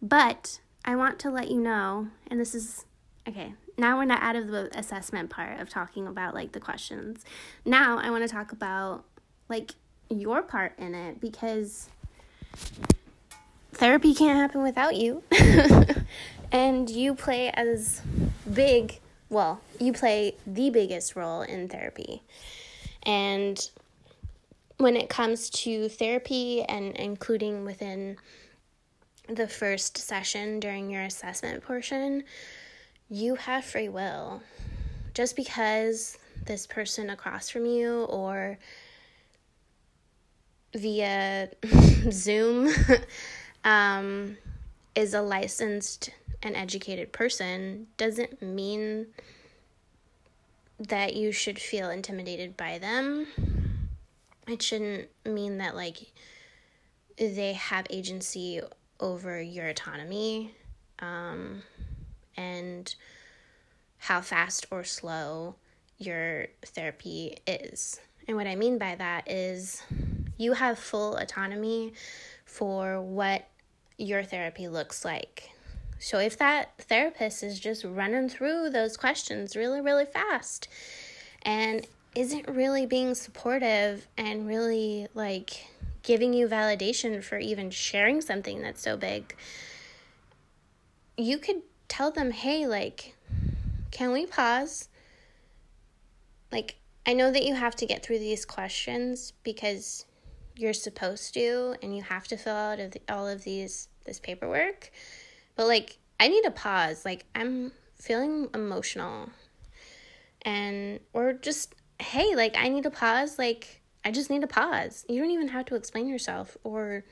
But 0.01 0.61
I 0.85 0.97
want 0.97 1.19
to 1.21 1.31
let 1.31 1.51
you 1.51 1.61
know, 1.61 2.09
and 2.29 2.41
this 2.41 2.55
is 2.55 2.85
okay, 3.29 3.55
now 3.79 3.97
we're 3.97 4.05
not 4.05 4.23
out 4.23 4.37
of 4.37 4.49
the 4.49 4.77
assessment 4.77 5.31
part 5.31 5.61
of 5.61 5.69
talking 5.69 6.07
about 6.07 6.35
like 6.35 6.53
the 6.53 6.61
questions. 6.61 7.25
Now 7.65 7.99
I 7.99 8.11
want 8.11 8.23
to 8.23 8.29
talk 8.29 8.53
about 8.53 9.05
like 9.49 9.75
your 10.11 10.43
part 10.43 10.75
in 10.79 10.95
it 10.95 11.21
because 11.21 11.89
therapy 13.73 14.15
can't 14.15 14.39
happen 14.39 14.63
without 14.63 14.97
you. 14.97 15.23
and 16.53 16.91
you 16.91 17.15
play 17.15 17.51
as 17.51 18.03
big, 18.53 18.99
well, 19.31 19.61
you 19.79 19.93
play 19.93 20.35
the 20.47 20.71
biggest 20.71 21.17
role 21.17 21.43
in 21.43 21.69
therapy. 21.69 22.23
And 23.05 23.69
when 24.83 24.97
it 24.97 25.09
comes 25.09 25.49
to 25.49 25.89
therapy 25.89 26.63
and 26.63 26.97
including 26.97 27.65
within 27.65 28.17
the 29.29 29.47
first 29.47 29.97
session 29.97 30.59
during 30.59 30.91
your 30.91 31.03
assessment 31.03 31.63
portion, 31.63 32.25
you 33.09 33.37
have 33.37 33.65
free 33.65 33.89
will. 33.89 34.43
Just 35.15 35.37
because 35.37 36.19
this 36.47 36.67
person 36.67 37.11
across 37.11 37.49
from 37.49 37.65
you 37.65 38.05
or 38.05 38.59
via 40.75 41.49
Zoom 42.11 42.69
um, 43.65 44.37
is 44.97 45.15
a 45.15 45.23
licensed 45.23 46.11
and 46.43 46.57
educated 46.57 47.13
person 47.13 47.87
doesn't 47.99 48.43
mean 48.43 49.07
that 50.81 51.15
you 51.15 51.31
should 51.31 51.61
feel 51.61 51.89
intimidated 51.89 52.57
by 52.57 52.79
them. 52.79 53.29
It 54.53 54.63
shouldn't 54.63 55.09
mean 55.25 55.59
that, 55.59 55.75
like, 55.75 56.13
they 57.17 57.55
have 57.55 57.87
agency 57.89 58.61
over 59.01 59.41
your 59.41 59.67
autonomy 59.69 60.55
um, 60.99 61.63
and 62.37 62.95
how 63.99 64.21
fast 64.21 64.67
or 64.71 64.85
slow 64.85 65.55
your 65.99 66.47
therapy 66.65 67.37
is. 67.47 68.01
And 68.29 68.37
what 68.37 68.47
I 68.47 68.57
mean 68.57 68.79
by 68.79 68.95
that 68.97 69.31
is 69.31 69.83
you 70.37 70.53
have 70.53 70.79
full 70.79 71.17
autonomy 71.17 71.95
for 72.45 73.01
what 73.01 73.49
your 73.97 74.23
therapy 74.23 74.69
looks 74.69 75.05
like. 75.05 75.51
So 75.99 76.19
if 76.19 76.37
that 76.39 76.73
therapist 76.79 77.43
is 77.43 77.61
just 77.61 77.85
running 77.85 78.29
through 78.29 78.71
those 78.71 78.97
questions 78.97 79.57
really, 79.57 79.81
really 79.81 80.07
fast 80.07 80.69
and 81.43 81.87
isn't 82.15 82.49
really 82.49 82.87
being 82.87 83.15
supportive 83.15 84.07
and 84.17 84.47
really 84.47 85.09
like 85.15 85.67
giving 86.03 86.33
you 86.33 86.49
validation 86.49 87.23
for 87.23 87.39
even 87.39 87.71
sharing 87.71 88.21
something 88.21 88.61
that's 88.61 88.83
so 88.83 88.97
big, 88.97 89.37
you 91.17 91.39
could 91.39 91.63
tell 91.89 92.11
them, 92.11 92.31
hey, 92.31 92.67
like, 92.67 93.15
can 93.91 94.13
we 94.13 94.27
pause? 94.27 94.89
Like, 96.51 96.77
I 97.07 97.15
know 97.15 97.31
that 97.31 97.45
you 97.45 97.55
have 97.55 97.77
to 97.77 97.87
get 97.87 98.03
through 98.03 98.19
these 98.19 98.45
questions 98.45 99.33
because 99.43 100.07
you're 100.57 100.73
supposed 100.73 101.35
to 101.35 101.75
and 101.83 101.97
you 101.97 102.03
have 102.03 102.29
to 102.29 102.37
fill 102.37 102.55
out 102.55 102.79
of 102.79 102.93
the, 102.93 103.01
all 103.09 103.27
of 103.27 103.45
these 103.45 103.89
this 104.05 104.21
paperwork. 104.21 104.91
But 105.57 105.67
like 105.67 105.99
i 106.21 106.29
need 106.29 106.45
a 106.45 106.51
pause. 106.51 107.05
Like 107.05 107.25
i'm 107.35 107.73
feeling 107.97 108.49
emotional. 108.55 109.31
And 110.43 111.01
or 111.13 111.33
just 111.33 111.75
hey 112.03 112.35
like 112.35 112.57
i 112.57 112.69
need 112.69 112.85
a 112.85 112.91
pause 112.91 113.39
like 113.39 113.81
i 114.05 114.11
just 114.11 114.29
need 114.29 114.43
a 114.43 114.49
pause. 114.49 115.07
You 115.09 115.21
don't 115.21 115.31
even 115.31 115.49
have 115.49 115.67
to 115.67 115.77
explain 115.77 116.09
yourself 116.09 116.57
or 116.65 117.05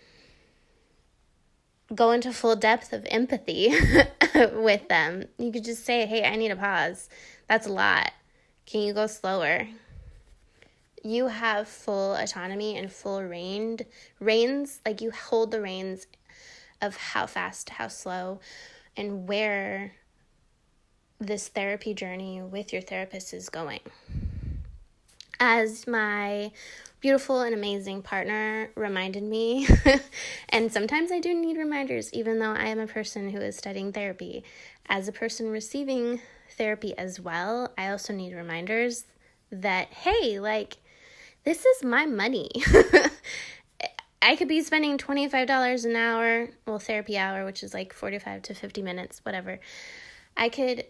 go 1.94 2.10
into 2.10 2.32
full 2.32 2.56
depth 2.56 2.92
of 2.92 3.06
empathy 3.10 3.72
with 4.52 4.88
them. 4.88 5.24
You 5.38 5.52
could 5.52 5.64
just 5.64 5.84
say 5.84 6.06
hey 6.06 6.24
i 6.24 6.36
need 6.36 6.50
a 6.50 6.56
pause. 6.56 7.08
That's 7.48 7.66
a 7.66 7.72
lot. 7.72 8.12
Can 8.66 8.82
you 8.82 8.92
go 8.92 9.06
slower? 9.06 9.66
You 11.02 11.28
have 11.28 11.66
full 11.66 12.14
autonomy 12.14 12.76
and 12.76 12.92
full 12.92 13.22
rein 13.22 13.78
reins 14.18 14.80
like 14.84 15.00
you 15.00 15.10
hold 15.10 15.50
the 15.50 15.60
reins 15.60 16.06
of 16.82 16.96
how 16.96 17.26
fast 17.26 17.70
how 17.70 17.88
slow 17.88 18.40
and 18.96 19.28
where 19.28 19.92
this 21.18 21.48
therapy 21.48 21.94
journey 21.94 22.42
with 22.42 22.72
your 22.72 22.82
therapist 22.82 23.32
is 23.32 23.48
going 23.48 23.80
as 25.40 25.86
my 25.86 26.52
beautiful 27.00 27.40
and 27.40 27.54
amazing 27.54 28.02
partner 28.02 28.70
reminded 28.76 29.22
me 29.22 29.66
and 30.50 30.70
sometimes 30.70 31.10
i 31.10 31.18
do 31.18 31.34
need 31.34 31.56
reminders 31.56 32.12
even 32.12 32.38
though 32.38 32.52
i 32.52 32.66
am 32.66 32.78
a 32.78 32.86
person 32.86 33.30
who 33.30 33.40
is 33.40 33.56
studying 33.56 33.90
therapy 33.90 34.44
as 34.86 35.08
a 35.08 35.12
person 35.12 35.50
receiving 35.50 36.20
therapy 36.50 36.96
as 36.98 37.18
well 37.18 37.72
i 37.78 37.88
also 37.88 38.12
need 38.12 38.34
reminders 38.34 39.06
that 39.50 39.88
hey 39.88 40.38
like 40.38 40.76
this 41.44 41.64
is 41.64 41.82
my 41.82 42.06
money. 42.06 42.50
I 44.22 44.36
could 44.36 44.48
be 44.48 44.62
spending 44.62 44.98
$25 44.98 45.84
an 45.86 45.96
hour, 45.96 46.48
well, 46.66 46.78
therapy 46.78 47.16
hour, 47.16 47.46
which 47.46 47.62
is 47.62 47.72
like 47.72 47.94
45 47.94 48.42
to 48.42 48.54
50 48.54 48.82
minutes, 48.82 49.20
whatever. 49.24 49.58
I 50.36 50.50
could 50.50 50.84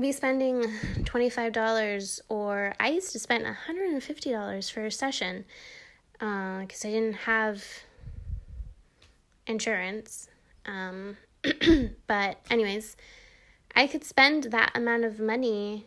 be 0.00 0.12
spending 0.12 0.62
$25 1.02 2.20
or 2.28 2.74
I 2.78 2.88
used 2.88 3.12
to 3.12 3.18
spend 3.18 3.44
$150 3.44 4.72
for 4.72 4.86
a 4.86 4.90
session 4.90 5.44
because 6.12 6.84
uh, 6.84 6.88
I 6.88 6.90
didn't 6.90 7.14
have 7.14 7.64
insurance. 9.46 10.28
Um, 10.64 11.16
but, 12.06 12.40
anyways, 12.50 12.96
I 13.74 13.86
could 13.86 14.04
spend 14.04 14.44
that 14.44 14.72
amount 14.74 15.04
of 15.04 15.20
money 15.20 15.86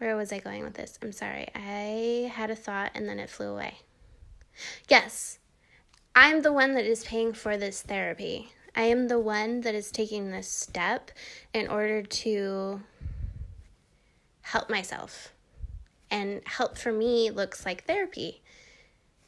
where 0.00 0.16
was 0.16 0.32
I 0.32 0.38
going 0.38 0.64
with 0.64 0.74
this? 0.74 0.98
I'm 1.02 1.12
sorry. 1.12 1.48
I 1.54 2.32
had 2.32 2.50
a 2.50 2.56
thought 2.56 2.92
and 2.94 3.06
then 3.06 3.18
it 3.18 3.28
flew 3.28 3.48
away. 3.48 3.74
Yes, 4.88 5.38
I'm 6.14 6.40
the 6.40 6.54
one 6.54 6.74
that 6.74 6.86
is 6.86 7.04
paying 7.04 7.34
for 7.34 7.58
this 7.58 7.82
therapy. 7.82 8.50
I 8.74 8.82
am 8.82 9.08
the 9.08 9.18
one 9.18 9.62
that 9.62 9.74
is 9.74 9.90
taking 9.90 10.30
this 10.30 10.48
step 10.48 11.10
in 11.52 11.68
order 11.68 12.02
to 12.02 12.80
help 14.42 14.70
myself. 14.70 15.32
And 16.10 16.42
help 16.44 16.76
for 16.76 16.92
me 16.92 17.30
looks 17.30 17.64
like 17.64 17.84
therapy. 17.84 18.42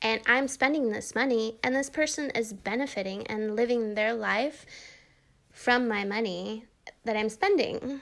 And 0.00 0.20
I'm 0.26 0.48
spending 0.48 0.90
this 0.90 1.14
money, 1.14 1.58
and 1.62 1.76
this 1.76 1.88
person 1.88 2.30
is 2.30 2.52
benefiting 2.52 3.24
and 3.28 3.54
living 3.54 3.94
their 3.94 4.12
life 4.12 4.66
from 5.52 5.86
my 5.86 6.04
money 6.04 6.64
that 7.04 7.16
I'm 7.16 7.28
spending. 7.28 8.00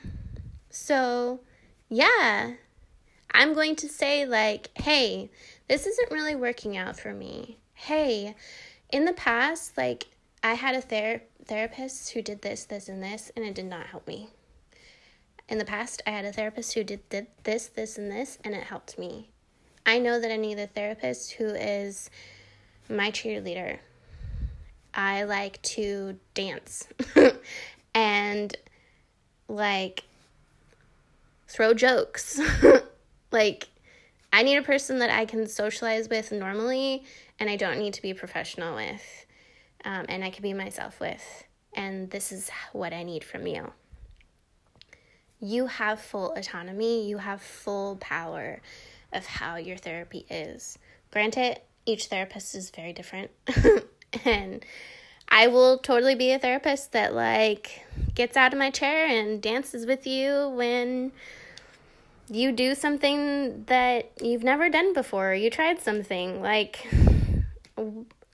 So, 0.71 1.41
yeah, 1.91 2.53
I'm 3.35 3.53
going 3.53 3.77
to 3.77 3.89
say, 3.89 4.25
like, 4.25 4.71
hey, 4.79 5.31
this 5.69 5.87
isn't 5.87 6.11
really 6.11 6.35
working 6.35 6.77
out 6.77 6.99
for 6.99 7.13
me. 7.13 7.59
Hey, 7.75 8.35
in 8.91 9.05
the 9.05 9.13
past, 9.13 9.77
like, 9.77 10.07
I 10.43 10.55
had 10.55 10.75
a 10.75 10.81
ther- 10.81 11.23
therapist 11.51 12.13
who 12.13 12.23
did 12.23 12.43
this, 12.43 12.65
this, 12.65 12.89
and 12.89 13.03
this, 13.03 13.33
and 13.35 13.45
it 13.45 13.57
did 13.57 13.65
not 13.65 13.89
help 13.89 14.07
me. 14.07 14.29
In 15.49 15.59
the 15.59 15.65
past, 15.65 16.01
I 16.07 16.11
had 16.11 16.25
a 16.25 16.33
therapist 16.33 16.75
who 16.75 16.85
did, 16.85 17.07
did 17.09 17.27
this, 17.43 17.67
this, 17.67 17.99
and 17.99 18.09
this, 18.09 18.39
and 18.45 18.55
it 18.55 18.63
helped 18.63 18.97
me. 19.01 19.31
I 19.85 19.99
know 19.99 20.21
that 20.21 20.31
I 20.31 20.37
need 20.37 20.61
a 20.61 20.69
therapist 20.69 21.33
who 21.33 21.47
is 21.47 22.09
my 22.89 23.11
cheerleader. 23.11 23.79
I 24.95 25.25
like 25.25 25.61
to 25.63 26.21
dance 26.35 26.87
and 27.95 28.57
like 29.49 30.05
throw 31.49 31.75
jokes. 31.75 32.41
like, 33.33 33.67
I 34.33 34.45
need 34.45 34.57
a 34.57 34.63
person 34.63 35.01
that 35.01 35.11
I 35.11 35.25
can 35.25 35.49
socialize 35.49 36.09
with 36.09 36.31
normally 36.31 37.03
and 37.41 37.51
I 37.51 37.57
don't 37.57 37.81
need 37.81 37.95
to 37.95 38.03
be 38.03 38.15
professional 38.15 38.77
with. 38.77 39.27
Um, 39.85 40.07
and 40.09 40.25
I 40.25 40.31
can 40.31 40.43
be 40.43 40.53
myself 40.53 41.01
with. 41.01 41.45
And 41.75 42.11
this 42.11 42.33
is 42.33 42.51
what 42.73 42.93
I 42.93 43.03
need 43.03 43.25
from 43.25 43.47
you. 43.47 43.73
You 45.41 45.67
have 45.67 46.01
full 46.01 46.33
autonomy, 46.35 47.09
you 47.09 47.19
have 47.19 47.41
full 47.41 47.97
power 47.97 48.61
of 49.13 49.25
how 49.25 49.57
your 49.57 49.77
therapy 49.77 50.27
is. 50.29 50.79
Granted, 51.11 51.61
each 51.87 52.07
therapist 52.07 52.55
is 52.55 52.71
very 52.71 52.93
different. 52.93 53.31
and 54.25 54.65
I 55.29 55.47
will 55.47 55.79
totally 55.79 56.15
be 56.15 56.33
a 56.33 56.39
therapist 56.39 56.93
that 56.93 57.15
like 57.15 57.87
gets 58.15 58.37
out 58.37 58.53
of 58.53 58.59
my 58.59 58.71
chair 58.71 59.07
and 59.07 59.41
dances 59.41 59.87
with 59.87 60.07
you 60.07 60.49
when 60.51 61.13
you 62.29 62.53
do 62.53 62.75
something 62.75 63.65
that 63.65 64.11
you've 64.21 64.45
never 64.45 64.69
done 64.69 64.93
before. 64.93 65.35
You 65.35 65.51
tried 65.51 65.81
something 65.81 66.43
like 66.43 66.87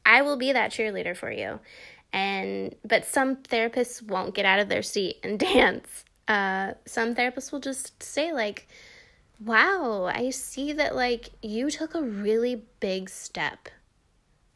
I 0.07 0.23
will 0.23 0.37
be 0.37 0.53
that 0.53 0.71
cheerleader 0.71 1.15
for 1.17 1.31
you. 1.31 1.59
And 2.13 2.75
but 2.85 3.05
some 3.05 3.37
therapists 3.37 4.01
won't 4.01 4.35
get 4.35 4.47
out 4.47 4.61
of 4.61 4.69
their 4.69 4.83
seat 4.83 5.17
and 5.23 5.39
dance. 5.53 6.05
Uh, 6.29 6.73
some 6.87 7.15
therapists 7.15 7.53
will 7.53 7.61
just 7.61 8.03
say 8.03 8.33
like, 8.33 8.69
"Wow, 9.45 10.05
I 10.05 10.31
see 10.31 10.73
that 10.73 10.95
like 10.95 11.31
you 11.43 11.71
took 11.71 11.95
a 11.95 12.03
really 12.03 12.63
big 12.81 13.11
step. 13.11 13.69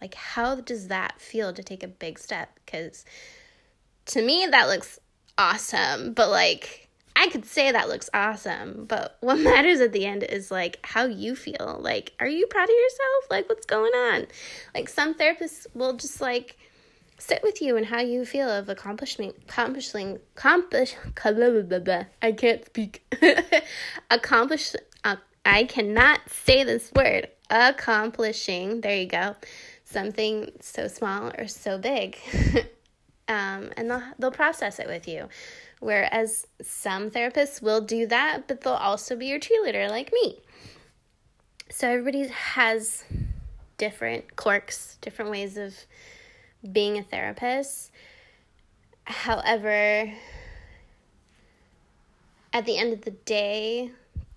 Like 0.00 0.14
how 0.14 0.60
does 0.60 0.88
that 0.88 1.20
feel 1.20 1.52
to 1.52 1.62
take 1.62 1.82
a 1.82 1.88
big 1.88 2.18
step? 2.18 2.58
Cuz 2.66 3.04
to 4.06 4.22
me 4.22 4.46
that 4.50 4.68
looks 4.68 4.98
awesome, 5.36 6.14
but 6.14 6.30
like 6.30 6.88
I 7.20 7.28
could 7.28 7.44
say 7.44 7.70
that 7.70 7.90
looks 7.90 8.09
awesome, 8.14 8.87
but 8.88 9.18
what 9.20 9.38
matters 9.50 9.80
at 9.80 9.92
the 9.92 10.06
end 10.06 10.22
is 10.22 10.50
like 10.50 10.78
how 10.83 11.04
you 11.04 11.37
feel. 11.37 11.78
Like, 11.78 12.14
are 12.18 12.26
you 12.26 12.46
proud 12.46 12.64
of 12.64 12.70
yourself? 12.70 13.24
Like, 13.28 13.48
what's 13.50 13.66
going 13.66 13.92
on? 13.92 14.26
Like, 14.74 14.88
some 14.88 15.12
therapists 15.14 15.66
will 15.74 15.92
just 15.92 16.22
like 16.22 16.56
sit 17.18 17.42
with 17.42 17.61
you 17.61 17.76
and 17.76 17.85
how 17.85 18.00
you 18.00 18.24
feel 18.24 18.48
of 18.48 18.70
accomplishment, 18.70 19.37
accomplishing, 19.42 20.18
accomplish. 20.35 20.96
I 22.22 22.33
can't 22.33 22.64
speak. 22.64 23.04
accomplish. 24.11 24.74
Uh, 25.04 25.16
I 25.44 25.64
cannot 25.64 26.20
say 26.26 26.64
this 26.64 26.90
word. 26.96 27.28
Accomplishing. 27.50 28.80
There 28.80 28.96
you 28.96 29.06
go. 29.06 29.37
Something 29.85 30.52
so 30.61 30.88
small 30.88 31.33
or 31.37 31.48
so 31.48 31.76
big. 31.76 32.16
um, 33.30 33.70
and 33.76 33.88
they'll 33.88 34.02
they'll 34.18 34.32
process 34.32 34.78
it 34.80 34.88
with 34.88 35.06
you. 35.08 35.28
Whereas 35.78 36.46
some 36.60 37.10
therapists 37.10 37.62
will 37.62 37.80
do 37.80 38.06
that, 38.08 38.46
but 38.46 38.60
they'll 38.60 38.74
also 38.74 39.16
be 39.16 39.26
your 39.26 39.38
cheerleader, 39.38 39.88
like 39.88 40.12
me. 40.12 40.40
So 41.70 41.88
everybody 41.88 42.26
has 42.26 43.04
different 43.78 44.36
quirks, 44.36 44.98
different 45.00 45.30
ways 45.30 45.56
of 45.56 45.74
being 46.70 46.98
a 46.98 47.02
therapist. 47.02 47.92
However, 49.04 50.12
at 52.52 52.66
the 52.66 52.76
end 52.76 52.92
of 52.92 53.02
the 53.02 53.12
day, 53.12 53.92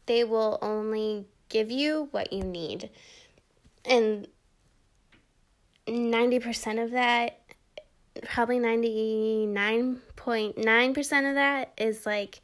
they 0.06 0.24
will 0.24 0.60
only 0.62 1.26
give 1.50 1.72
you 1.72 2.08
what 2.12 2.32
you 2.32 2.44
need. 2.44 2.90
And 3.84 4.28
90% 5.88 6.82
of 6.82 6.92
that 6.92 7.40
probably 8.22 8.60
99.9% 8.60 11.30
of 11.30 11.36
that 11.36 11.74
is 11.78 12.06
like 12.06 12.42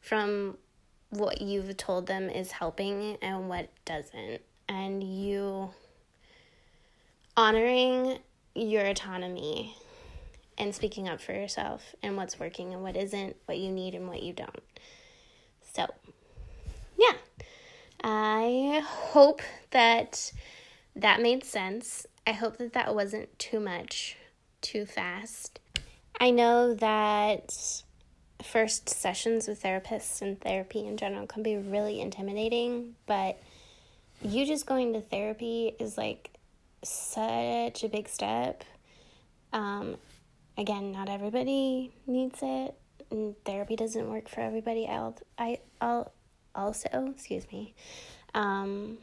from 0.00 0.56
what 1.10 1.42
you've 1.42 1.76
told 1.76 2.06
them 2.06 2.30
is 2.30 2.52
helping 2.52 3.16
and 3.20 3.48
what 3.48 3.68
doesn't. 3.84 4.40
And 4.68 5.02
you 5.02 5.70
honoring 7.36 8.18
your 8.54 8.86
autonomy 8.86 9.76
and 10.56 10.74
speaking 10.74 11.08
up 11.08 11.20
for 11.20 11.32
yourself 11.32 11.94
and 12.02 12.16
what's 12.16 12.38
working 12.38 12.72
and 12.72 12.82
what 12.82 12.96
isn't, 12.96 13.36
what 13.46 13.58
you 13.58 13.70
need 13.70 13.94
and 13.94 14.08
what 14.08 14.22
you 14.22 14.32
don't. 14.32 14.62
So, 15.74 15.86
yeah. 16.98 17.12
I 18.02 18.82
hope 18.84 19.42
that 19.70 20.32
that 20.96 21.20
made 21.20 21.44
sense. 21.44 22.06
I 22.26 22.32
hope 22.32 22.56
that 22.58 22.72
that 22.72 22.94
wasn't 22.94 23.38
too 23.38 23.60
much 23.60 24.16
too 24.60 24.86
fast. 24.86 25.60
I 26.20 26.30
know 26.30 26.74
that 26.74 27.82
first 28.42 28.88
sessions 28.88 29.48
with 29.48 29.62
therapists 29.62 30.22
and 30.22 30.40
therapy 30.40 30.86
in 30.86 30.96
general 30.96 31.26
can 31.26 31.42
be 31.42 31.56
really 31.56 32.00
intimidating, 32.00 32.94
but 33.06 33.40
you 34.22 34.46
just 34.46 34.66
going 34.66 34.92
to 34.92 35.00
therapy 35.00 35.74
is 35.78 35.96
like 35.96 36.30
such 36.82 37.84
a 37.84 37.88
big 37.88 38.08
step. 38.08 38.64
Um, 39.52 39.96
again, 40.56 40.92
not 40.92 41.08
everybody 41.08 41.92
needs 42.06 42.38
it. 42.42 42.74
And 43.10 43.34
therapy 43.44 43.76
doesn't 43.76 44.08
work 44.08 44.28
for 44.28 44.40
everybody. 44.40 44.86
I'll, 44.86 45.16
I, 45.36 45.58
I'll 45.80 46.12
also, 46.54 46.88
excuse 47.12 47.50
me. 47.50 47.74
Um, 48.34 48.98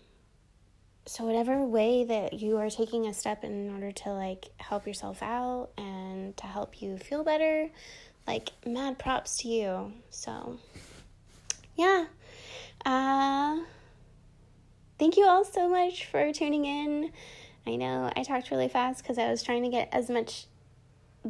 so 1.07 1.23
whatever 1.23 1.63
way 1.63 2.03
that 2.03 2.33
you 2.33 2.57
are 2.57 2.69
taking 2.69 3.07
a 3.07 3.13
step 3.13 3.45
in 3.45 3.73
order 3.73 3.93
to 3.93 4.09
like 4.09 4.47
help 4.57 4.85
yourself 4.85 5.23
out 5.23 5.69
and 5.77 6.35
to 6.35 6.45
help 6.45 6.81
you 6.81 6.97
feel 6.97 7.23
better 7.23 7.69
like 8.27 8.49
mad 8.65 8.99
props 8.99 9.37
to 9.37 9.47
you. 9.47 9.93
So 10.09 10.59
yeah. 11.75 12.07
Uh 12.85 13.61
thank 14.99 15.15
you 15.15 15.25
all 15.25 15.45
so 15.45 15.69
much 15.69 16.05
for 16.05 16.33
tuning 16.33 16.65
in. 16.65 17.11
I 17.65 17.75
know 17.75 18.11
i 18.15 18.23
talked 18.23 18.51
really 18.51 18.69
fast 18.69 19.01
because 19.01 19.17
i 19.17 19.29
was 19.29 19.43
trying 19.43 19.63
to 19.63 19.69
get 19.69 19.89
as 19.91 20.09
much 20.09 20.45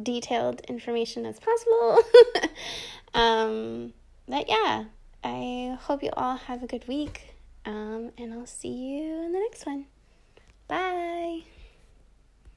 detailed 0.00 0.60
information 0.62 1.24
as 1.24 1.38
possible. 1.38 2.02
Um 3.14 3.94
but 4.28 4.48
yeah 4.48 4.84
i 5.24 5.78
hope 5.80 6.02
you 6.02 6.10
all 6.12 6.36
have 6.36 6.62
a 6.62 6.66
good 6.66 6.86
week 6.86 7.27
um, 7.68 8.12
and 8.16 8.32
I'll 8.32 8.46
see 8.46 8.68
you 8.68 9.24
in 9.24 9.32
the 9.32 9.38
next 9.38 9.66
one. 9.66 9.86
Bye. 10.68 11.42